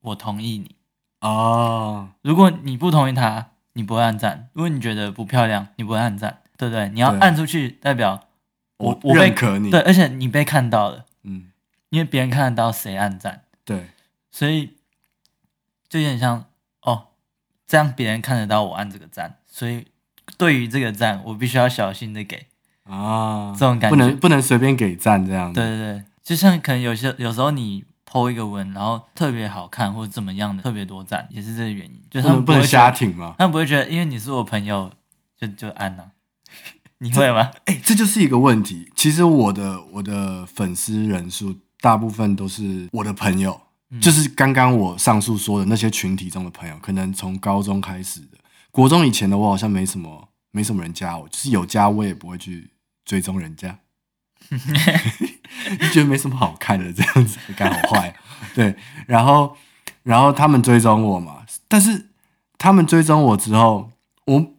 [0.01, 0.75] 我同意你
[1.21, 2.09] 哦。
[2.21, 3.47] 如果你不同意他。
[3.75, 6.89] 你不会按赞，如果你觉得不漂亮，你不会按赞，对不对？
[6.89, 8.27] 你要按出去，代表
[8.77, 11.45] 我我认可你，对，而且你被看到了，嗯，
[11.89, 13.89] 因为别人看得到谁按赞，对，
[14.33, 14.73] 所以
[15.87, 16.43] 就有点像
[16.81, 17.07] 哦，
[17.65, 19.85] 这样别人看得到我按这个赞，所以
[20.37, 22.47] 对于这个赞，我必须要小心的给
[22.83, 27.85] 啊，这种感觉不能不能随便给赞这样，对对对，就像可能有些有时候你。
[28.05, 31.99] po 一个文，然后特别好看或者怎么样的，特别多赞，也是这个原因。
[32.11, 33.33] 就他们不能瞎挺吗？
[33.39, 34.91] 他们不会觉得，因为你是我朋友，
[35.35, 36.09] 就就按了、啊。
[36.99, 37.49] 你会吗？
[37.65, 38.91] 哎、欸，这就是一个问题。
[38.95, 43.59] 其实我的我的粉丝人数大部分都是我的朋友，嗯、
[44.01, 48.37] 就是刚刚我上述说的那些群体中的朋友，可能从高中开始的，
[48.71, 52.71] 国中以前的我好像没什么没什么人加我，就是有加我也不会去
[53.05, 53.79] 追踪人家。
[55.79, 58.13] 就觉得没什么好看的，这样子干好坏，
[58.53, 58.75] 对，
[59.07, 59.55] 然后，
[60.03, 62.09] 然后他们追踪我嘛，但是
[62.57, 63.91] 他们追踪我之后，
[64.25, 64.53] 我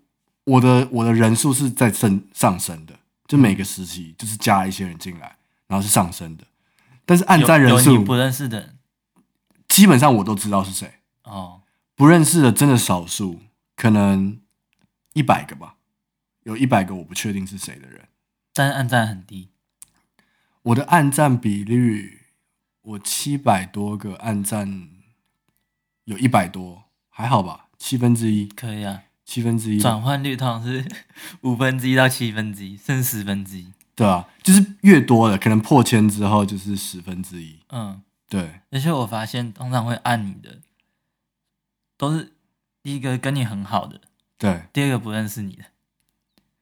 [0.44, 2.94] 我的我的人数是在升上升的，
[3.26, 6.44] 就每个时期就是加一些人进来，然后是上升的，
[7.04, 8.73] 但是按赞人数不认识的人，
[9.74, 11.62] 基本上我都知道是谁哦，
[11.96, 13.40] 不认识的真的少数，
[13.74, 14.40] 可能
[15.14, 15.74] 一百个吧，
[16.44, 18.06] 有一百个我不确定是谁的人，
[18.52, 19.48] 但是按赞很低。
[20.62, 22.26] 我的暗赞比率，
[22.82, 24.90] 我七百多个暗赞，
[26.04, 27.66] 有一百多，还好吧？
[27.76, 30.86] 七分之一可以啊，七分之一转换率通常是
[31.42, 33.72] 五分之一到七分之一，甚至十分之一。
[33.96, 37.58] 对啊，就是越多的，可能破千之后就是十分之一。
[37.70, 38.00] 嗯，
[38.34, 38.60] 对。
[38.72, 40.58] 而且我发现，通常会按你的，
[41.96, 42.32] 都是
[42.82, 44.00] 第一个跟你很好的，
[44.36, 45.64] 对，第二个不认识你的，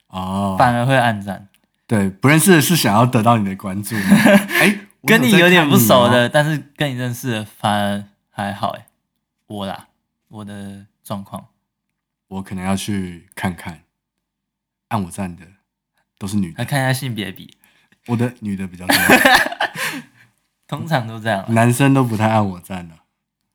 [0.09, 1.49] 哦，反而会按赞。
[1.87, 3.97] 对，不认识的是想要得到你的关注。
[3.97, 8.69] 哎， 跟你有点不熟的，但是跟你认识的反而还好。
[8.71, 8.87] 哎，
[9.47, 9.89] 我啦，
[10.29, 11.49] 我的状况，
[12.29, 13.85] 我可能要去看看，
[14.89, 15.47] 按我赞的
[16.19, 16.59] 都是女的。
[16.59, 17.57] 来看一下性别比，
[18.09, 18.97] 我的女的比较多，
[20.67, 22.95] 通常都这样，男生都不太按我赞了。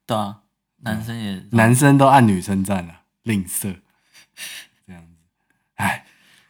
[0.06, 0.38] 对啊，
[0.82, 3.76] 男生也，男生都按女生赞了，吝啬，
[4.86, 5.16] 这样子。
[5.76, 6.06] 哎，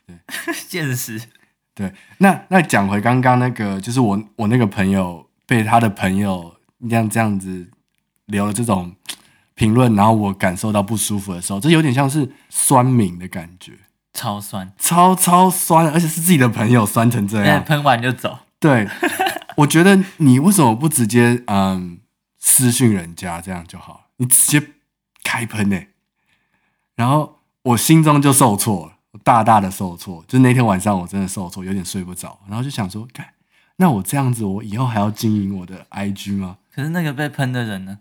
[0.06, 0.17] 对，
[0.54, 1.22] 现实。
[1.74, 6.56] 对，那那讲回刚刚那个，就是我我那个朋友被他的朋友
[6.89, 7.70] 这样这样子
[8.26, 8.96] 留了这种
[9.54, 13.74] 评论，然后我感受到不舒服的时候，这有点像是酸敏的感觉，
[14.13, 18.39] 超酸，超超酸，而且是自己的朋友酸成这样，喷完就走。
[18.60, 18.88] 对，
[19.58, 22.00] 我觉得你为什么不直接嗯
[22.38, 24.72] 私讯人家这样就好，你直接
[25.24, 25.80] 开喷呢？
[26.96, 28.93] 然后我心中就受挫了。
[29.24, 33.08] 大大的受挫，就那天晚上我真的受挫，有点睡不着，然后就想说，
[33.78, 36.58] 那我这样子，我以后还要经营我的 IG 吗？
[36.72, 37.98] 可是那个被喷的人呢？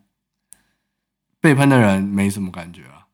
[1.40, 3.06] 被喷的人没什么感觉啊。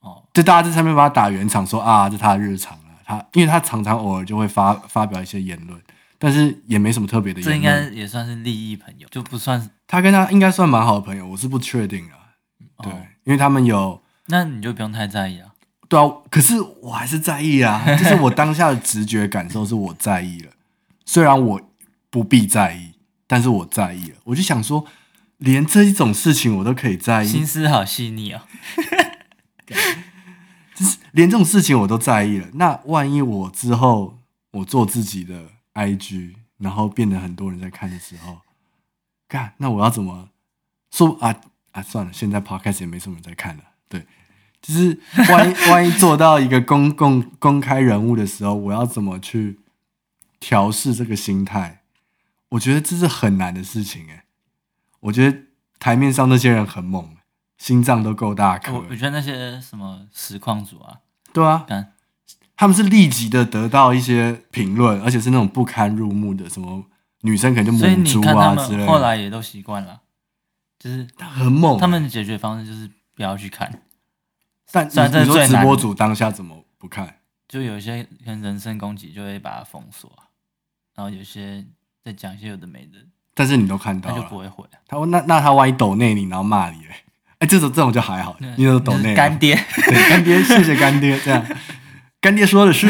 [0.00, 5.78] 哦，就大家在上面帮他打圆场，说啊，这是他的日常啊，他因为他常常偶尔就会发发表一些言论，
[6.20, 7.40] 但是也没什么特别的。
[7.40, 12.36] 这应该也算是利益朋友，就不算是他跟他应该算蛮好的朋友，我是不确定啊。
[12.82, 15.48] 对，哦，因为他们有，那你就不用太在意啊。
[15.88, 20.52] 对啊，可是我还是在意啊， 就是我当下的直觉感受是我在意了，
[21.06, 21.60] 虽然我
[22.10, 22.92] 不必在意，
[23.26, 24.16] 但是我在意了。
[24.24, 24.84] 我就想说，
[25.38, 28.42] 连这一种事情我都可以在意，心思好细腻哦。
[30.76, 34.18] 就是连这种事情我都在意了，那万一我之后
[34.52, 35.42] 我做自己的
[35.86, 38.40] IG，然后变得很多人在看的时候，
[39.28, 40.30] 干，那我要怎么
[40.90, 41.34] 说啊
[41.72, 41.82] 啊？
[41.82, 43.64] 算了，现在 Podcast 也没什么人在看了。
[43.88, 44.06] 对，
[44.60, 49.60] 就是万一 万一做到一个公共公开人物的时候，我要怎么去
[50.38, 51.82] 调试这个心态？
[52.50, 54.24] 我觉得这是很难的事情哎。
[55.00, 55.38] 我觉得
[55.78, 57.16] 台面上那些人很猛。
[57.60, 61.66] 心脏都够大颗，我我觉得那些什么实况组啊，对啊，
[62.60, 66.84] 他们是立即的得到一些评论，而且是那种不堪入目的，什么
[67.22, 68.86] 女生可能就母猪啊之类的。
[68.86, 69.98] 后来也都习惯了，
[70.78, 71.78] 就是很猛。
[71.78, 73.80] 他们的解决方式就是不要去看。
[74.70, 77.16] 但你说直播主当下怎么不看？
[77.48, 80.12] 就有一些跟人身攻击就会把它封锁，
[80.94, 81.64] 然后有些
[82.04, 82.98] 在讲一些有的没的。
[83.32, 84.66] 但是你都看到了，他就不会回。
[84.86, 86.94] 他说：“那那他万一抖内你，然后骂你嘞？”
[87.40, 91.42] 哎，这种这种就还好，你有抖内干爹，对干爹，谢谢干爹，这样，
[92.20, 92.88] 干爹说的是，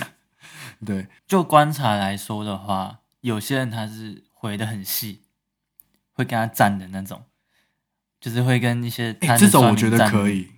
[0.84, 5.22] 对，就观察来说的话，有些人他是回的很细，
[6.12, 7.22] 会跟他站的那种，
[8.20, 10.50] 就是会跟一些，哎，这种我觉得可以，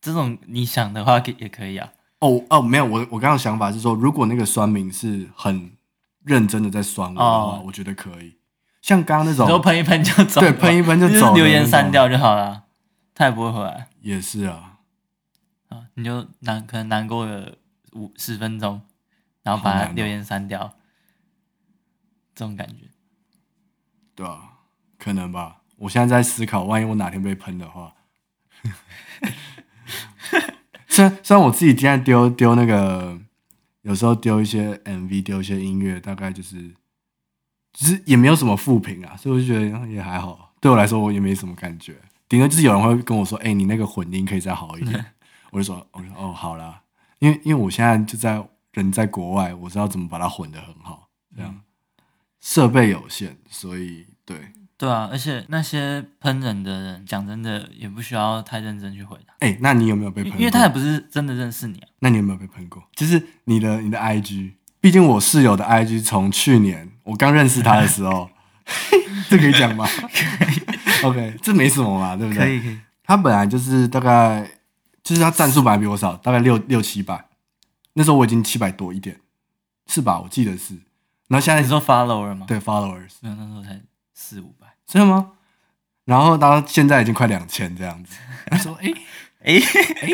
[0.00, 1.92] 这种你想的话也可以啊。
[2.20, 5.70] 哦哦，没有，我我刚刚想法是说，如果那个酸民是很
[6.24, 8.38] 认真的在酸我的话，哦、我觉得可以。
[8.80, 12.64] 像刚刚那种，都喷一喷就走，对，喷一喷就走，留言删掉就好了，
[13.14, 13.88] 他也不会回来。
[14.00, 14.77] 也是啊，
[15.68, 17.56] 啊，你就难可能难过了
[17.92, 18.82] 五十分钟，
[19.42, 20.76] 然后把他留言删掉，
[22.34, 22.88] 这种感觉，
[24.14, 24.58] 对啊，
[24.98, 25.62] 可能吧。
[25.76, 27.94] 我现在在思考，万一我哪天被喷的话，
[30.88, 33.20] 虽然虽然我自己今天丢丢那个，
[33.82, 36.74] 有时候丢一些 MV，丢一些音乐，大概就是。
[37.74, 40.52] 其实也没有什么负评啊，所以我就觉得也还好。
[40.60, 41.96] 对我来说，我也没什么感觉。
[42.28, 45.14] 顶多就是有人会跟我说：“哎、欸，你那个混音可以再好一点。”
[45.50, 46.82] 我就说：“我说哦，好啦。”
[47.20, 51.08] 因为因为我现在就在人在国外，我知道怎么把它混得很好。
[51.36, 51.60] 这样
[52.40, 55.08] 设备有限，所以对对啊。
[55.10, 59.34] 而且那些喷人的人，讲真的也不需要太认真去回答。
[59.40, 60.38] 哎、欸，那你有没有被喷过？
[60.38, 61.88] 因为他也不是真的认识你啊。
[61.98, 62.82] 那你有没有被喷过？
[62.94, 64.52] 就是你的你的 IG。
[64.80, 68.30] 毕竟我室友的 IG 从去年我刚认识他的时候，
[69.28, 69.84] 这可以讲吗？
[69.86, 71.04] 可以。
[71.04, 72.44] OK，这没什么嘛，对不对？
[72.44, 72.78] 可以可以。
[73.02, 74.48] 他本来就是大概，
[75.08, 77.28] 就是他战术本来比我少，大概六六七百。
[77.94, 79.20] 那时候我已经七百多一点，
[79.86, 80.20] 是吧？
[80.20, 80.74] 我记得是。
[81.28, 82.46] 然后现在你说 follower 吗？
[82.46, 83.12] 对，followers。
[83.20, 83.80] 没有，那时候才
[84.14, 84.66] 四五百。
[84.86, 85.32] 真的吗？
[86.04, 88.16] 然后到现在已经快两千这样子。
[88.50, 88.92] 他说：“哎
[89.44, 89.54] 哎
[90.02, 90.08] 哎，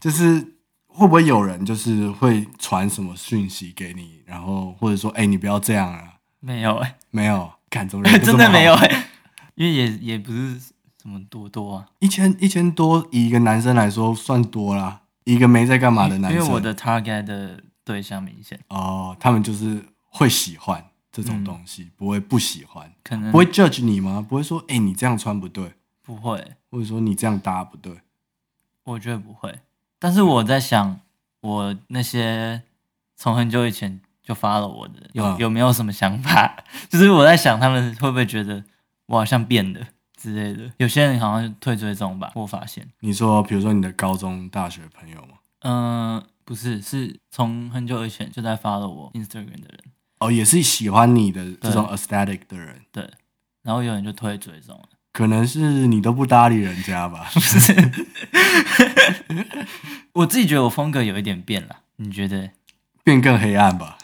[0.00, 0.48] 就是。”
[0.94, 6.16] 会不会有人就是会传什么讯息给你，然后或者说，哎，你不要这样啊？
[6.38, 9.04] 没有哎、欸，没有，看中人 真的没有哎、欸，
[9.54, 10.60] 因为也也不是
[11.02, 16.40] 什么多多啊，一千一千多，以一个男生来说算多啦，一个没在干嘛的男生。
[16.40, 18.60] 因为我的 target 的对象明显。
[18.68, 24.24] 哦，他们就是会喜欢这种东西，嗯、不会不喜欢，可能不会 judge 你吗？
[24.26, 27.98] 不会说，哎，你这样穿不对，不会，或者说你这样搭不对，
[28.84, 29.58] 我觉得不会。
[29.98, 31.00] 但是我在想，
[31.40, 32.62] 我那些
[33.16, 36.62] 从很久以前就 follow 我的，有有没有什么想法？
[36.88, 38.62] 就是我在想，他们会不会觉得
[39.06, 39.80] 我好像变了
[40.22, 40.72] 之类的？
[40.76, 42.88] 有些人好像退追踪吧，我发现。
[43.00, 45.38] 你说，比如说你的高中、大学朋友吗？
[45.60, 49.80] 嗯、呃，不是，是从很久以前就在 follow 我 Instagram 的人。
[50.20, 52.82] 哦，也是喜欢你的这种 aesthetic 的人。
[52.92, 53.10] 对。
[53.62, 54.88] 然后有人就退追踪了。
[55.12, 57.28] 可能是你都不搭理人家吧？
[60.14, 61.80] 我自己觉得我风格有一点变了。
[61.96, 62.50] 你觉得？
[63.04, 63.98] 变更黑暗吧？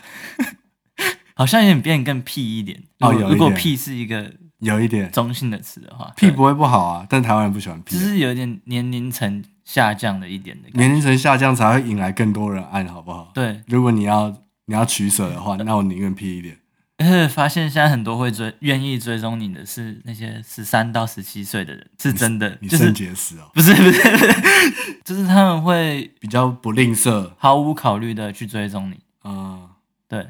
[1.34, 2.82] 好像有点变更屁一点。
[3.00, 3.30] 哦，有。
[3.30, 7.06] 如果屁是一个有一点中性的词的话，屁不会不好啊。
[7.08, 10.68] 但台湾人不喜欢屁，只是有一点年龄层下降的一点的。
[10.74, 13.30] 年龄层下降才会引来更多人爱，好不好？
[13.34, 13.62] 对。
[13.66, 14.34] 如果你要
[14.66, 16.58] 你要取舍的话，那我宁愿屁一点。
[17.30, 22.58] 发现现在很多会追、愿意追踪你的是那些十三到十七岁的人，是真的。
[22.60, 23.48] 你肾结石哦？
[23.54, 28.94] 不是不是不是， 就是他们会比较不吝啬，毫无考虑的去追踪你。
[29.20, 29.68] 啊、嗯，
[30.08, 30.26] 对，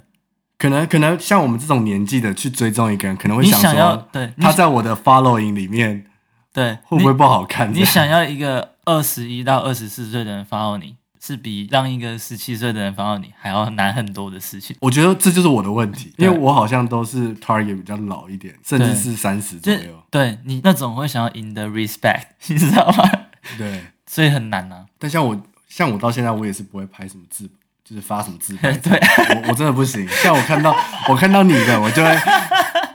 [0.59, 6.05] 可能可能像我们这种年纪的去追踪一个人，可能会想说，想对他在我的 following 里面，
[6.53, 7.73] 对，会不会不好看？
[7.73, 10.97] 你想要一个二十一到二十四岁的人 follow 你？
[11.21, 14.75] 是比让一个十七岁的人 follow 你还要难很多的事情。
[14.81, 20.03] 我觉得这就是我的问题，因为我好像都是 target 比较老一点，甚至是三十左右。
[20.11, 23.11] 对，你那种会想要赢得 respect， 你知道吗？
[23.59, 24.87] 对，所以很难啊。
[24.97, 25.39] 但像我，
[25.69, 27.51] 像我到现在，我也是不会拍什么自，
[27.89, 28.71] 就是发什么自拍。
[28.77, 29.01] 对，
[29.43, 30.07] 我我真的不行。
[30.09, 30.77] 像我看到
[31.09, 32.19] 我看到你的，我就会，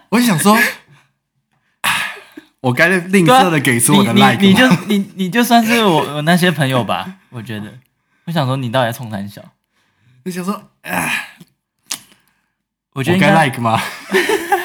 [0.09, 0.55] 我就想说，
[2.59, 4.37] 我该吝啬的给出我的 like。
[4.39, 7.73] 你你就 你你就算是我我那些朋友吧，我觉得。
[8.25, 9.41] 我想说，你到底在冲三小？
[10.25, 11.29] 你想说，哎，
[12.93, 13.81] 我觉得应该 like 吗？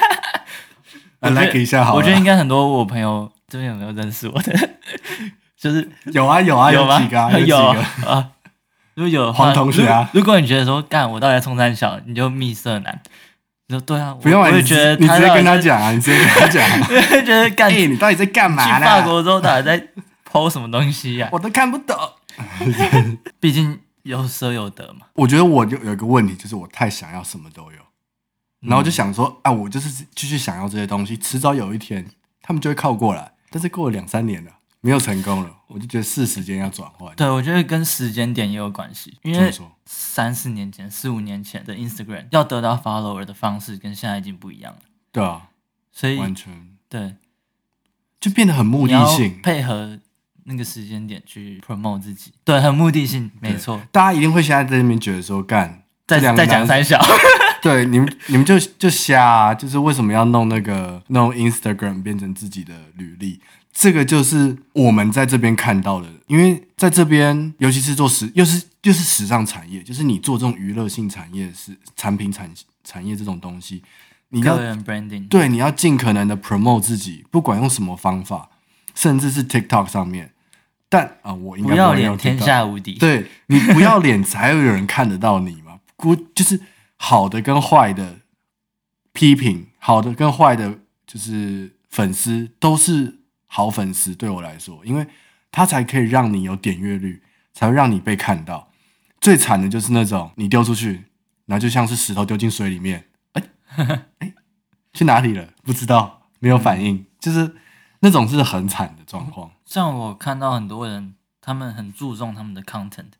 [1.21, 1.95] 来 like 一下好。
[1.95, 4.71] 我觉得应该很多我朋友这边有没有认识我的？
[5.59, 7.57] 就是有啊有啊有几个啊有
[8.07, 8.31] 啊。
[8.99, 13.01] 如果有黄同学啊，如果你觉得说干我到底在冲三小，你就密色男。
[13.69, 16.65] 你说对啊，不用啊，我觉得你直接跟他讲啊，你直接跟他讲。
[17.17, 18.65] 我觉得干，你到底在干嘛？
[18.65, 19.81] 去法国之后到底在
[20.29, 21.29] po 什么东西呀？
[21.31, 21.97] 我都看不懂。
[23.39, 25.07] 毕竟有舍有得嘛。
[25.13, 27.79] 我觉得我就有一个问题，就是我太想要什么都有，
[28.67, 32.05] 然后就想说啊，我就是继续想要这些东西，迟早有一天
[32.43, 33.31] 他们就会靠过来。
[33.49, 34.51] 但是过了两三年了，
[34.81, 37.15] 没有成功了，我就觉得是时间要转换。
[37.17, 39.53] 对，我觉得跟时间点也有关系，因为
[39.85, 44.81] 三四年前、四五年前的 Instagram 要得到 follower 的方式跟现在已经不一样了。
[45.13, 45.49] 对啊，
[45.93, 47.17] 所以完全对，
[48.21, 49.99] 就变得很目的性，配合。
[50.51, 53.79] 那个时间点去 promote 自己，对，很目的性，没错。
[53.93, 56.99] 大家一定会现在在那边觉得说，干，在在讲三小，
[57.61, 63.43] 对，你们你们就就瞎啊，就是为什么要弄那个弄 Instagram 变成自己的履历？
[63.79, 72.53] 这个就是我们在这边看到的，因为在这边，尤其是做时，又是又是时尚产业，就是你做这种娱乐性产业是产品产
[72.83, 73.81] 产业这种东西，
[74.31, 78.51] 你要 branding，对，你要尽可能的 promote 自己，不管用什么方法，
[78.97, 80.33] 甚至是 TikTok 上面。
[80.89, 82.95] 但啊，我应该不要脸，天下无敌。
[82.95, 85.79] 对，你不要脸，才会有人看得到你嘛。
[85.95, 86.61] 估就是
[86.97, 88.17] 好的跟坏的
[89.13, 93.18] 批评，好的跟坏的，就是粉丝都是
[93.49, 94.15] 好粉丝。
[94.15, 95.05] 对我来说，因为
[95.51, 97.23] 他才可以让你有点阅率，
[97.53, 98.71] 才会让你被看到。
[99.21, 101.07] 最惨的就是那种你丢出去，
[101.47, 103.43] 然后就像是石头丢进水里面，哎
[104.21, 104.33] 哎，
[104.93, 105.49] 去哪里了？
[105.65, 107.57] 不知道，没有反应，嗯、就是
[107.99, 109.51] 那种是很惨的状况。
[109.65, 113.11] 像我看到很多人，他们很注重他们的 content，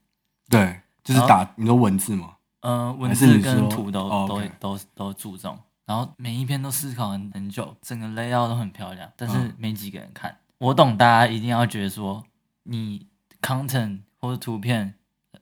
[0.49, 5.59] 对，就是打你说文字吗，呃，文字跟图都都都都注重，
[5.89, 10.31] 然后每一篇都思考很很久，整个 layout 都很漂亮，但是没几个人看。
[10.31, 12.25] 嗯、我懂大家一定要觉得说，
[12.65, 13.07] 你
[13.41, 14.95] content 或者图片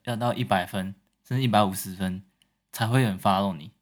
[0.05, 0.95] 要到一百分，
[1.27, 2.23] 甚至一百五十分
[2.73, 3.73] 才会有人 follow 你，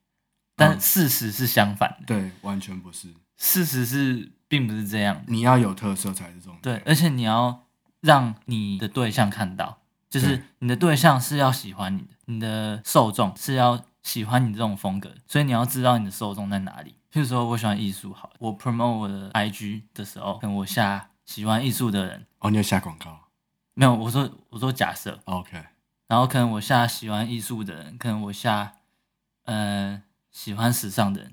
[0.56, 4.32] 但事实是相反的，对，完全不是，事实是。
[4.46, 6.60] 并不是这样，你要有特色才是重点。
[6.62, 7.64] 对，而且你要
[8.02, 16.94] 让你的对象看到，就是你的对象是要喜欢你的，你的受众是要喜欢你这种风格，所以你要知道你的受众在哪里。
[17.12, 23.18] 譬如说，我喜欢艺术，好，我 promote 我的 IG 的时候，跟我下喜欢艺术的人，哦，你要下广告？
[23.74, 25.60] 没有，我说我说假设，OK，
[26.06, 28.74] 然后可能我下喜欢艺术的人，可能我下
[29.46, 30.00] 呃
[30.30, 31.32] 喜欢时尚的人，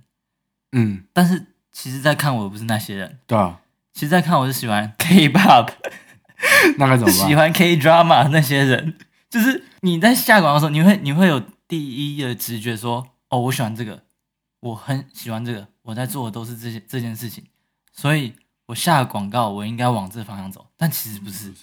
[0.72, 1.46] 嗯，但是。
[1.74, 3.62] 其实，在看我不是那些人，对啊。
[3.94, 5.70] 其实，在看我是喜欢 K-pop，
[6.78, 7.14] 那该怎么办？
[7.16, 8.98] 喜欢 K-drama 那些人，
[9.30, 11.42] 就是你在下广告的时候，你会你会有
[11.72, 14.04] 第一的直觉说，哦，我喜欢这个，
[14.60, 17.46] 我很喜欢这个，我在做的都是这些这件事情，
[17.94, 18.34] 所以
[18.66, 20.68] 我下广告，我应该往这方向走。
[20.76, 21.54] 但其实不是，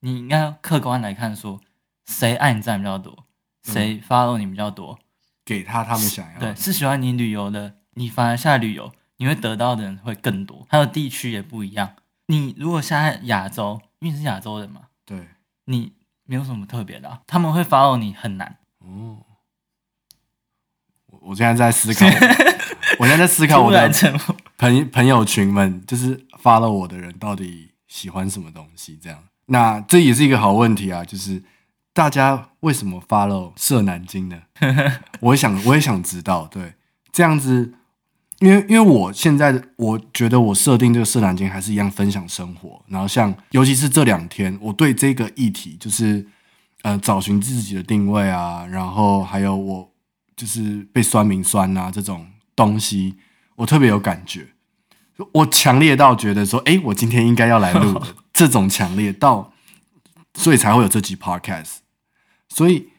[0.00, 1.60] 你应该客观来看说，
[2.06, 3.26] 谁按赞比较多，
[3.62, 4.98] 谁 follow 你比较多，
[5.44, 6.40] 给他他们想要。
[6.40, 8.90] 对，是喜欢你旅游的，你反而下旅游。
[9.18, 11.94] 你会得到的人会更多，还有地区也不一样。
[12.26, 15.28] 你如果下在亚洲，因为你是亚洲人嘛，对，
[15.64, 15.92] 你
[16.24, 18.58] 没有什么特别的，啊，他们会 follow 你很难。
[18.86, 19.18] 哦，
[21.06, 22.06] 我我现在在思考，
[22.98, 23.90] 我现在在思考我的
[24.56, 28.98] 朋朋友群们，就是 follow 我的人到底喜欢什么东西？
[29.02, 31.42] 这样，那这也是一个好问题啊，就是
[31.92, 34.42] 大家为什么 follow 社南京呢？
[35.20, 36.74] 我也想，我也想知道，对，
[37.12, 37.74] 这样子。
[38.40, 46.28] 因为，因为我现在我觉得我设定这个社南京还是一样分享生活，然后像尤其是这两天，我对这个议题就是
[46.86, 49.90] 呃找寻自己的定位啊，然后还有我
[50.36, 52.24] 就是被酸民酸啊这种
[52.54, 53.16] 东西，
[53.56, 54.46] 我特别有感觉，
[55.32, 58.00] 我强烈到觉得说，哎，我今天应该要来录
[58.32, 59.52] 这种强烈到，
[60.34, 61.78] 所以才会有这集 podcast，
[62.48, 62.90] 所以。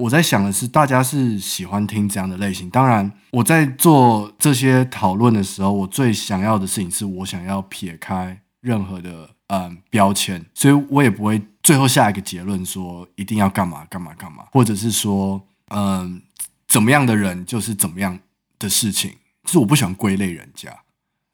[0.00, 2.68] 我在想的是，大家是喜欢听这样的类型。
[2.68, 16.22] 当然，我在做这些讨论的时候，我最想要的事情是我想要撇开任何的嗯标签，所以我也不会最后下一个结论说一定要干嘛干嘛干嘛，或者是说嗯
[16.66, 18.18] 怎么样的人就是怎么样
[18.58, 19.12] 的事情。
[19.48, 20.68] 是我不喜欢归类人家，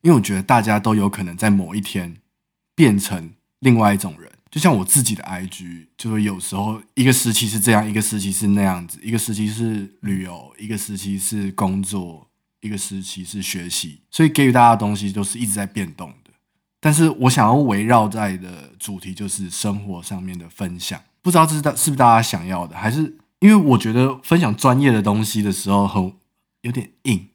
[0.02, 2.16] 因为我觉得大家都有可能在某一天
[2.74, 4.30] 变成另外一种人。
[4.50, 12.28] 就像我自己的 IG，就是有时候一个时期是这样，一个时期是那样子，一个时期是旅游，一个时期是工作，
[12.60, 16.12] 一个时期是学习，所以给予大家的东西都是一直在变动。
[16.84, 21.00] 但是我想要围绕在的主题就是生活上面的分享。
[21.22, 26.12] 不知道这是大是不是大家想要的，还是因为我觉得分享专业的东西的时候很
[26.62, 27.28] 有点硬。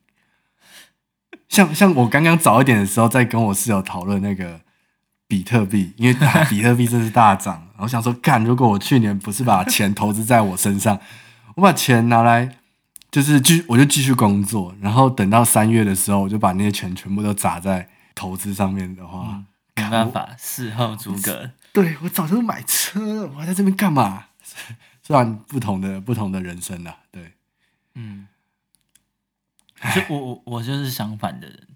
[1.48, 4.60] 像 像我刚刚早一点的时候，在跟我室友讨论那个
[5.30, 6.14] 比特币，因为
[6.50, 11.00] 比特币真是大涨，然后想说，干，如果我去年不是把钱投资在我身上，
[11.56, 12.58] 我把钱拿来
[13.10, 17.88] 就是继续我就继续工作，然后等到三月的时候，我就把那些钱全部都砸在
[18.18, 19.28] 投资上面的话。
[19.30, 19.46] 嗯
[19.80, 21.52] 没办法，事后诸葛。
[21.72, 24.26] 对，我早就买车了，我还在这边干嘛？
[25.06, 27.34] 虽然不同的不同的人生啊，对，
[27.94, 28.28] 嗯，
[29.94, 31.68] 就我我我就是相反的人。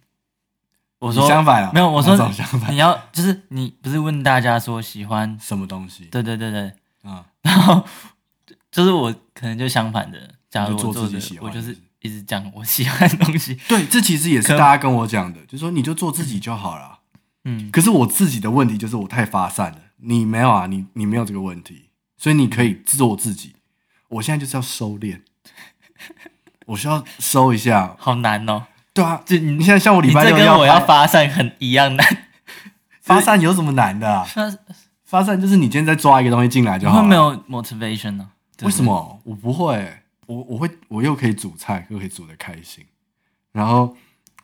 [0.97, 2.73] 我说相反啊，没有，我说相反。
[2.73, 6.05] 你要就是你不是问大家说喜欢什么东西？
[6.05, 6.73] 对对对对，
[7.03, 7.85] 嗯，然后
[8.71, 10.33] 就是我可能就相反的。
[10.49, 13.55] 假如我做自己喜欢，我就是一直讲我喜欢的东西。
[13.67, 16.99] 对，这其实也是大家跟我讲的，就是说你就做自己就好了。
[17.45, 23.55] 嗯，可是我自己的问题就是我太发散了，你没有啊，你你没有这个问题，所以你可以做自己。
[24.09, 25.21] 我现在就是要收敛，
[26.67, 28.65] 我需要收一下， 好难哦。
[28.93, 32.05] 对啊，就你现在像我礼拜六要我要发散很一样难，
[33.01, 34.23] 发散有什么难的啊？
[34.25, 34.53] 发
[35.05, 37.01] 发散就是你今天再抓一个东西进来就好了。
[37.01, 38.29] 会没有 motivation 呢？
[38.63, 39.19] 为什么？
[39.23, 40.00] 我不会，
[40.31, 42.85] 我我会我又可以煮菜，又可以煮的开心，
[43.51, 43.95] 然后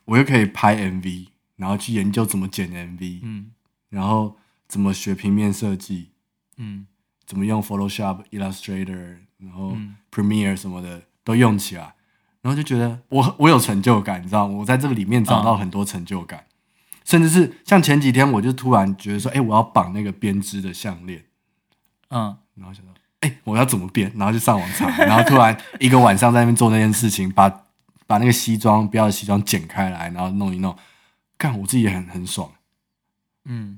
[0.06, 1.28] 我又可以拍 MV。
[1.58, 3.50] 然后去研究怎么剪 MV，嗯，
[3.90, 6.12] 然后怎么学平面设计，
[6.58, 6.86] 嗯，
[7.26, 9.76] 怎么用 Photoshop、Illustrator，然后
[10.12, 11.96] Premiere 什么的都用起来，
[12.44, 14.54] 然后就觉得我我有成就感，你知道吗？
[14.58, 16.46] 我在这个里面找到很多成就感，
[17.04, 21.26] 甚至是像前几天我就突然觉得说，哎，我要绑那个编织的项链，
[22.10, 23.02] 嗯，然后想到，哎，
[23.48, 24.12] 我要怎么变？
[24.18, 27.50] 然后就上网查， 然后突然一个晚上在那边做那件事情，把
[28.06, 30.78] 把那个西装不要的西装剪开来，然后弄一弄。
[31.38, 32.52] 干我自己也很很爽，
[33.46, 33.78] 嗯，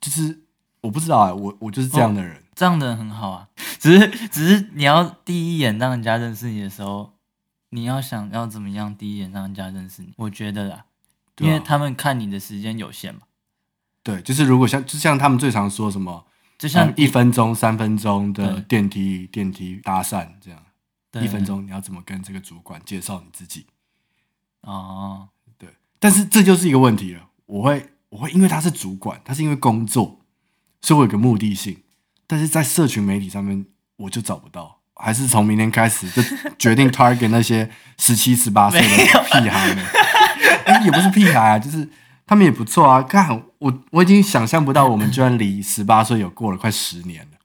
[0.00, 0.40] 就是
[0.80, 3.48] 我不知道啊，我我就是这样的人，哦，这样的人很好啊，
[3.78, 7.12] 只是只是你要第一眼让人家认识你的时候，
[7.68, 10.84] 你要想要怎么样第一眼让人家认识你，我觉得啦，啊，
[11.40, 13.20] 因为他们看你的时间有限嘛，
[14.02, 16.24] 对，就是如果像就像他们最常说什么，
[16.60, 20.62] 就像，嗯，一分钟、三分钟的电梯电梯搭讪这样，
[21.24, 23.64] 一分钟你要怎么跟这个主管介绍你自己？
[24.60, 25.30] 哦。
[25.56, 30.20] 对但是这就是一个问题了，我会我会因为他是主管，他是因为工作，
[30.82, 31.82] 所以我有个目的性。
[32.26, 33.64] 但是在社群媒体上面，
[33.96, 36.22] 我就找不到，还是从明天开始就
[36.58, 39.84] 决定 target 那些十七、十八岁的屁孩们。
[40.84, 41.88] 也不是屁孩啊，就是
[42.30, 43.02] 他们也不错啊。
[43.02, 47.38] 看我，我已经想象不到，我们居然离十八岁有过了快十年了。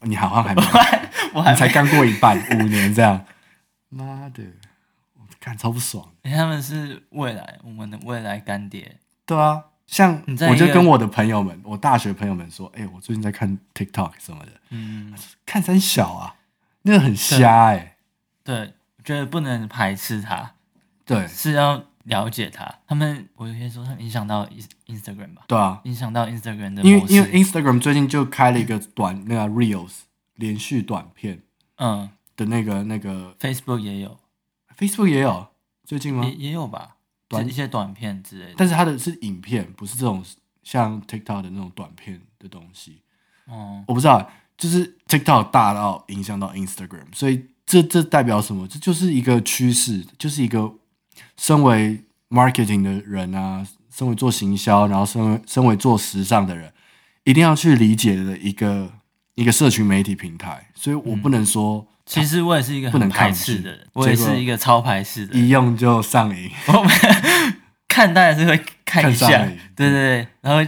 [0.00, 0.62] 你好像还没，
[1.34, 3.26] 我还你才刚过一半，五年这样。
[3.90, 4.42] 妈的！
[5.18, 8.96] 我看超不爽，欸，他们是未来，我们的未来干爹。
[9.26, 15.14] 对啊，像我就跟我的朋友们，我大学朋友们说，哎、欸，我最近在看 TikTok 什么的，嗯，
[15.44, 16.36] 看三小啊，
[16.80, 17.96] 那个很瞎哎、欸。
[18.42, 20.54] 对，我觉得不能排斥他，
[21.04, 22.74] 对，是要了解他。
[22.86, 24.44] 他们，我有些说，他影响到
[24.88, 25.44] Instagram 吧？
[25.46, 29.92] 对啊，影响到 Instagram 的，因为因为 Instagram 最近就开了一个短那个 Reels
[30.34, 31.42] 连续短片，
[31.76, 34.18] 嗯的那个那个 Facebook 也有。
[34.76, 35.48] Facebook 也有
[35.84, 36.24] 最近吗？
[36.24, 36.96] 也也有吧，
[37.28, 38.54] 短一些短片之类的。
[38.58, 40.22] 但是它的是影片，不是这种
[40.62, 43.00] 像 TikTok 的那种短片的东西。
[43.46, 48.68] 哦，我不知道，就是 TikTok 大到影响到 Instagram，所以这这代表什么？
[48.68, 50.70] 这就是一个趋势，就是一个
[51.36, 56.72] 身为 marketing 的人啊，身为做行销，然后身为身为做时尚的人，
[57.24, 58.90] 一定要去理解的一个
[59.34, 60.68] 一个社群媒体平台。
[60.74, 61.78] 所以我不能说。
[61.78, 66.48] 嗯其实我也是一个很排斥的人，我也是一个超排斥的人，一用就上瘾。
[66.68, 66.88] 我们
[67.88, 69.26] 看当然是会看一下，
[69.74, 70.64] 对对对，然后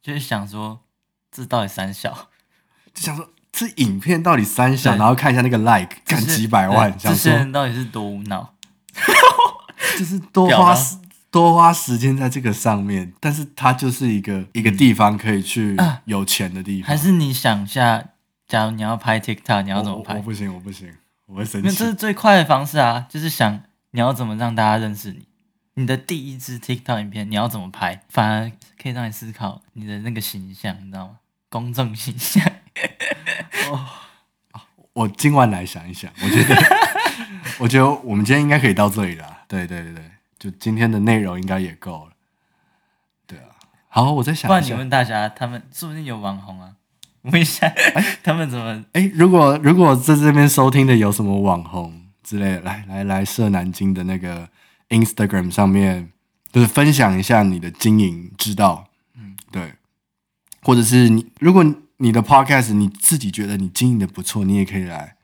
[0.00, 0.78] 就是想说
[1.32, 2.28] 这到底三小，
[2.94, 8.54] 就想说这影片到底三小，然后看一下那个 like，看几百万，这些人到底是多无脑，
[9.98, 10.76] 就是多花
[11.30, 15.76] 多花时间在这个上面，但是它就是一个一个地方可以去
[16.06, 18.04] 有钱的地方，还是你想一下？
[18.48, 20.14] 假如你要拍 TikTok，你要怎么拍？
[20.14, 20.88] 我，我不行，我不行，
[21.26, 21.66] 我会生气。
[21.66, 23.04] 那这是最快的方式啊！
[23.08, 23.60] 就是想
[23.90, 25.26] 你要怎么让大家认识你，
[25.74, 31.16] 你的第一支 TikTok 影片你要怎么拍，反而可以让你思考你的那个形象，你知道吗？
[31.50, 32.40] 公众形象。
[33.68, 33.84] 哦，
[34.92, 36.56] 我今晚来想一想，我觉得，
[37.58, 39.35] 我觉得我们今天应该可以到这里了。
[39.48, 42.12] 对对对对，就今天的内容应该也够了。
[43.26, 43.46] 对啊，
[43.88, 46.74] 好，我在想，不然你问大家，他们说不定有网红啊。
[47.22, 48.84] 问一下，哎，他们怎么？
[48.92, 54.48] 哎，如果如果在这边收听的有什么网红之类的，来来来，设南京的那个
[54.90, 56.12] Instagram 上面，
[56.52, 59.74] 就是分享一下你的经营之道，嗯，对，
[60.62, 61.64] 或者是你，如果
[61.96, 65.16] 你的 podcast 你自己觉得你经营的不错，你也可以来，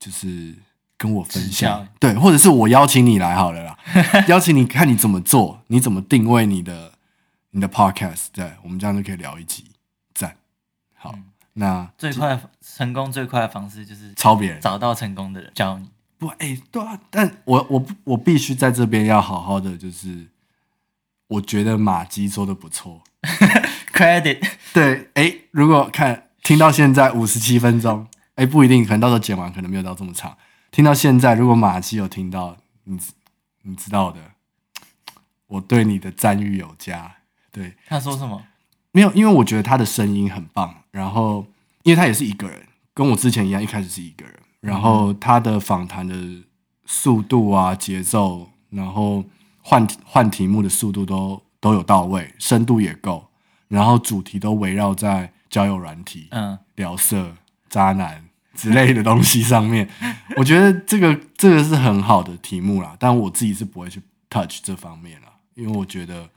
[0.00, 0.56] 就是
[1.02, 3.76] 跟我分享，对，或者是我邀请你来好了啦，
[4.28, 6.92] 邀请你看你怎么做，你怎么定位你的
[7.50, 9.64] 你的 podcast，对，我们这样就可以聊一集，
[10.14, 10.36] 赞，
[10.94, 11.24] 好，嗯、
[11.54, 15.88] 那最快成功最快的方式就是抄别人，找到成功的人教你，
[16.18, 20.28] 不，哎、欸，对啊，但我我我必须在这边要好好的，就是
[21.26, 23.02] 我觉得马基说的不错。
[23.92, 24.40] Credit
[24.72, 30.36] 对，哎，如果看听到现在五十七分钟，哎，不一定，可能到时候剪完可能没有到这么长。
[30.72, 32.98] 听到现在，如果马基有听到，你
[33.62, 34.18] 你知道的，
[35.46, 37.18] 我对你的赞誉有加。
[37.52, 38.42] 对，他说什么？
[38.90, 40.74] 没有，因为我觉得他的声音很棒。
[40.90, 41.46] 然后，
[41.84, 44.34] 因为他也是一个人，跟我之前一样，一开始是一个人。
[44.60, 46.16] 然后他的访谈的
[46.86, 49.24] 速度啊、节奏，然后
[49.60, 51.40] 换换题目的速度都。
[51.62, 53.28] 都有到位，深度也够，
[53.68, 57.36] 然后主题都围绕在交友软体、嗯，聊色、
[57.68, 58.24] 渣男
[58.54, 59.88] 之类的东西上面。
[60.36, 64.00] 我觉得这个这个是很好的题目啦，但我自己是不会去
[64.30, 66.28] touch 这方面啦，因为我觉得，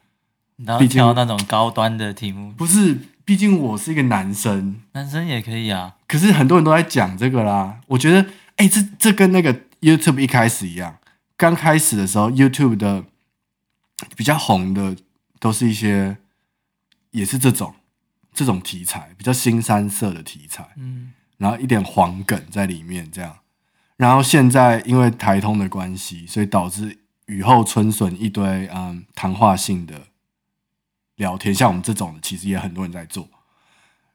[0.58, 5.96] 然后挑那种高端的题目，不是，毕竟我是一个男生，男生也可以啊。
[6.08, 8.22] 可是很多人都在讲这个啦，我觉得，
[8.58, 10.98] 哎、欸，这这跟那个 YouTube 一开始一样，
[11.36, 13.04] 刚开始的时候，YouTube 的
[14.16, 14.96] 比较红的。
[15.38, 16.18] 都是一些，
[17.12, 17.76] 也是这种
[18.34, 23.40] 这种题材，比较新三色的题材，嗯，然后一点黄梗在里面，这样，
[23.98, 30.08] 然后现在因为台通的关系，所以导致雨后春笋一堆嗯谈话性的
[31.16, 33.30] 聊天，像我们这种的，其实也很多人在做。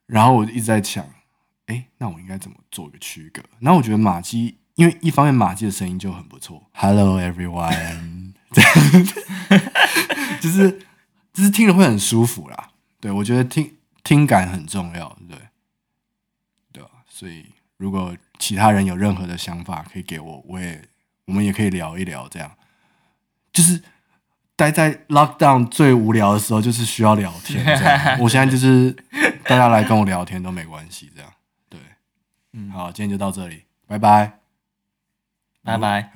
[0.07, 1.05] 然后我一直在想，
[1.67, 3.43] 哎，那我应该怎么做一个区隔？
[3.61, 8.33] 然后我觉得马基，因为一方面马基的声音就很不错，Hello everyone，
[10.41, 10.81] 就是。
[11.33, 15.39] 就是听了会很舒服啦，对，我觉得听听感很重要，对，
[17.21, 17.45] 所以
[17.77, 20.83] 如果其他人有任何的想法，可以给我，我也
[21.27, 22.51] 我们也可以聊一聊，这样。
[23.53, 23.83] 就是
[24.57, 27.63] 待在 lockdown 最无聊的时候，就是需要聊天。
[27.63, 28.91] 这样， 我现在就是
[29.45, 31.31] 大家来跟我聊天都没关系，这样。
[31.69, 31.79] 对，
[32.55, 34.39] 嗯，好，今天就到这里，拜拜，
[35.63, 36.11] 拜拜。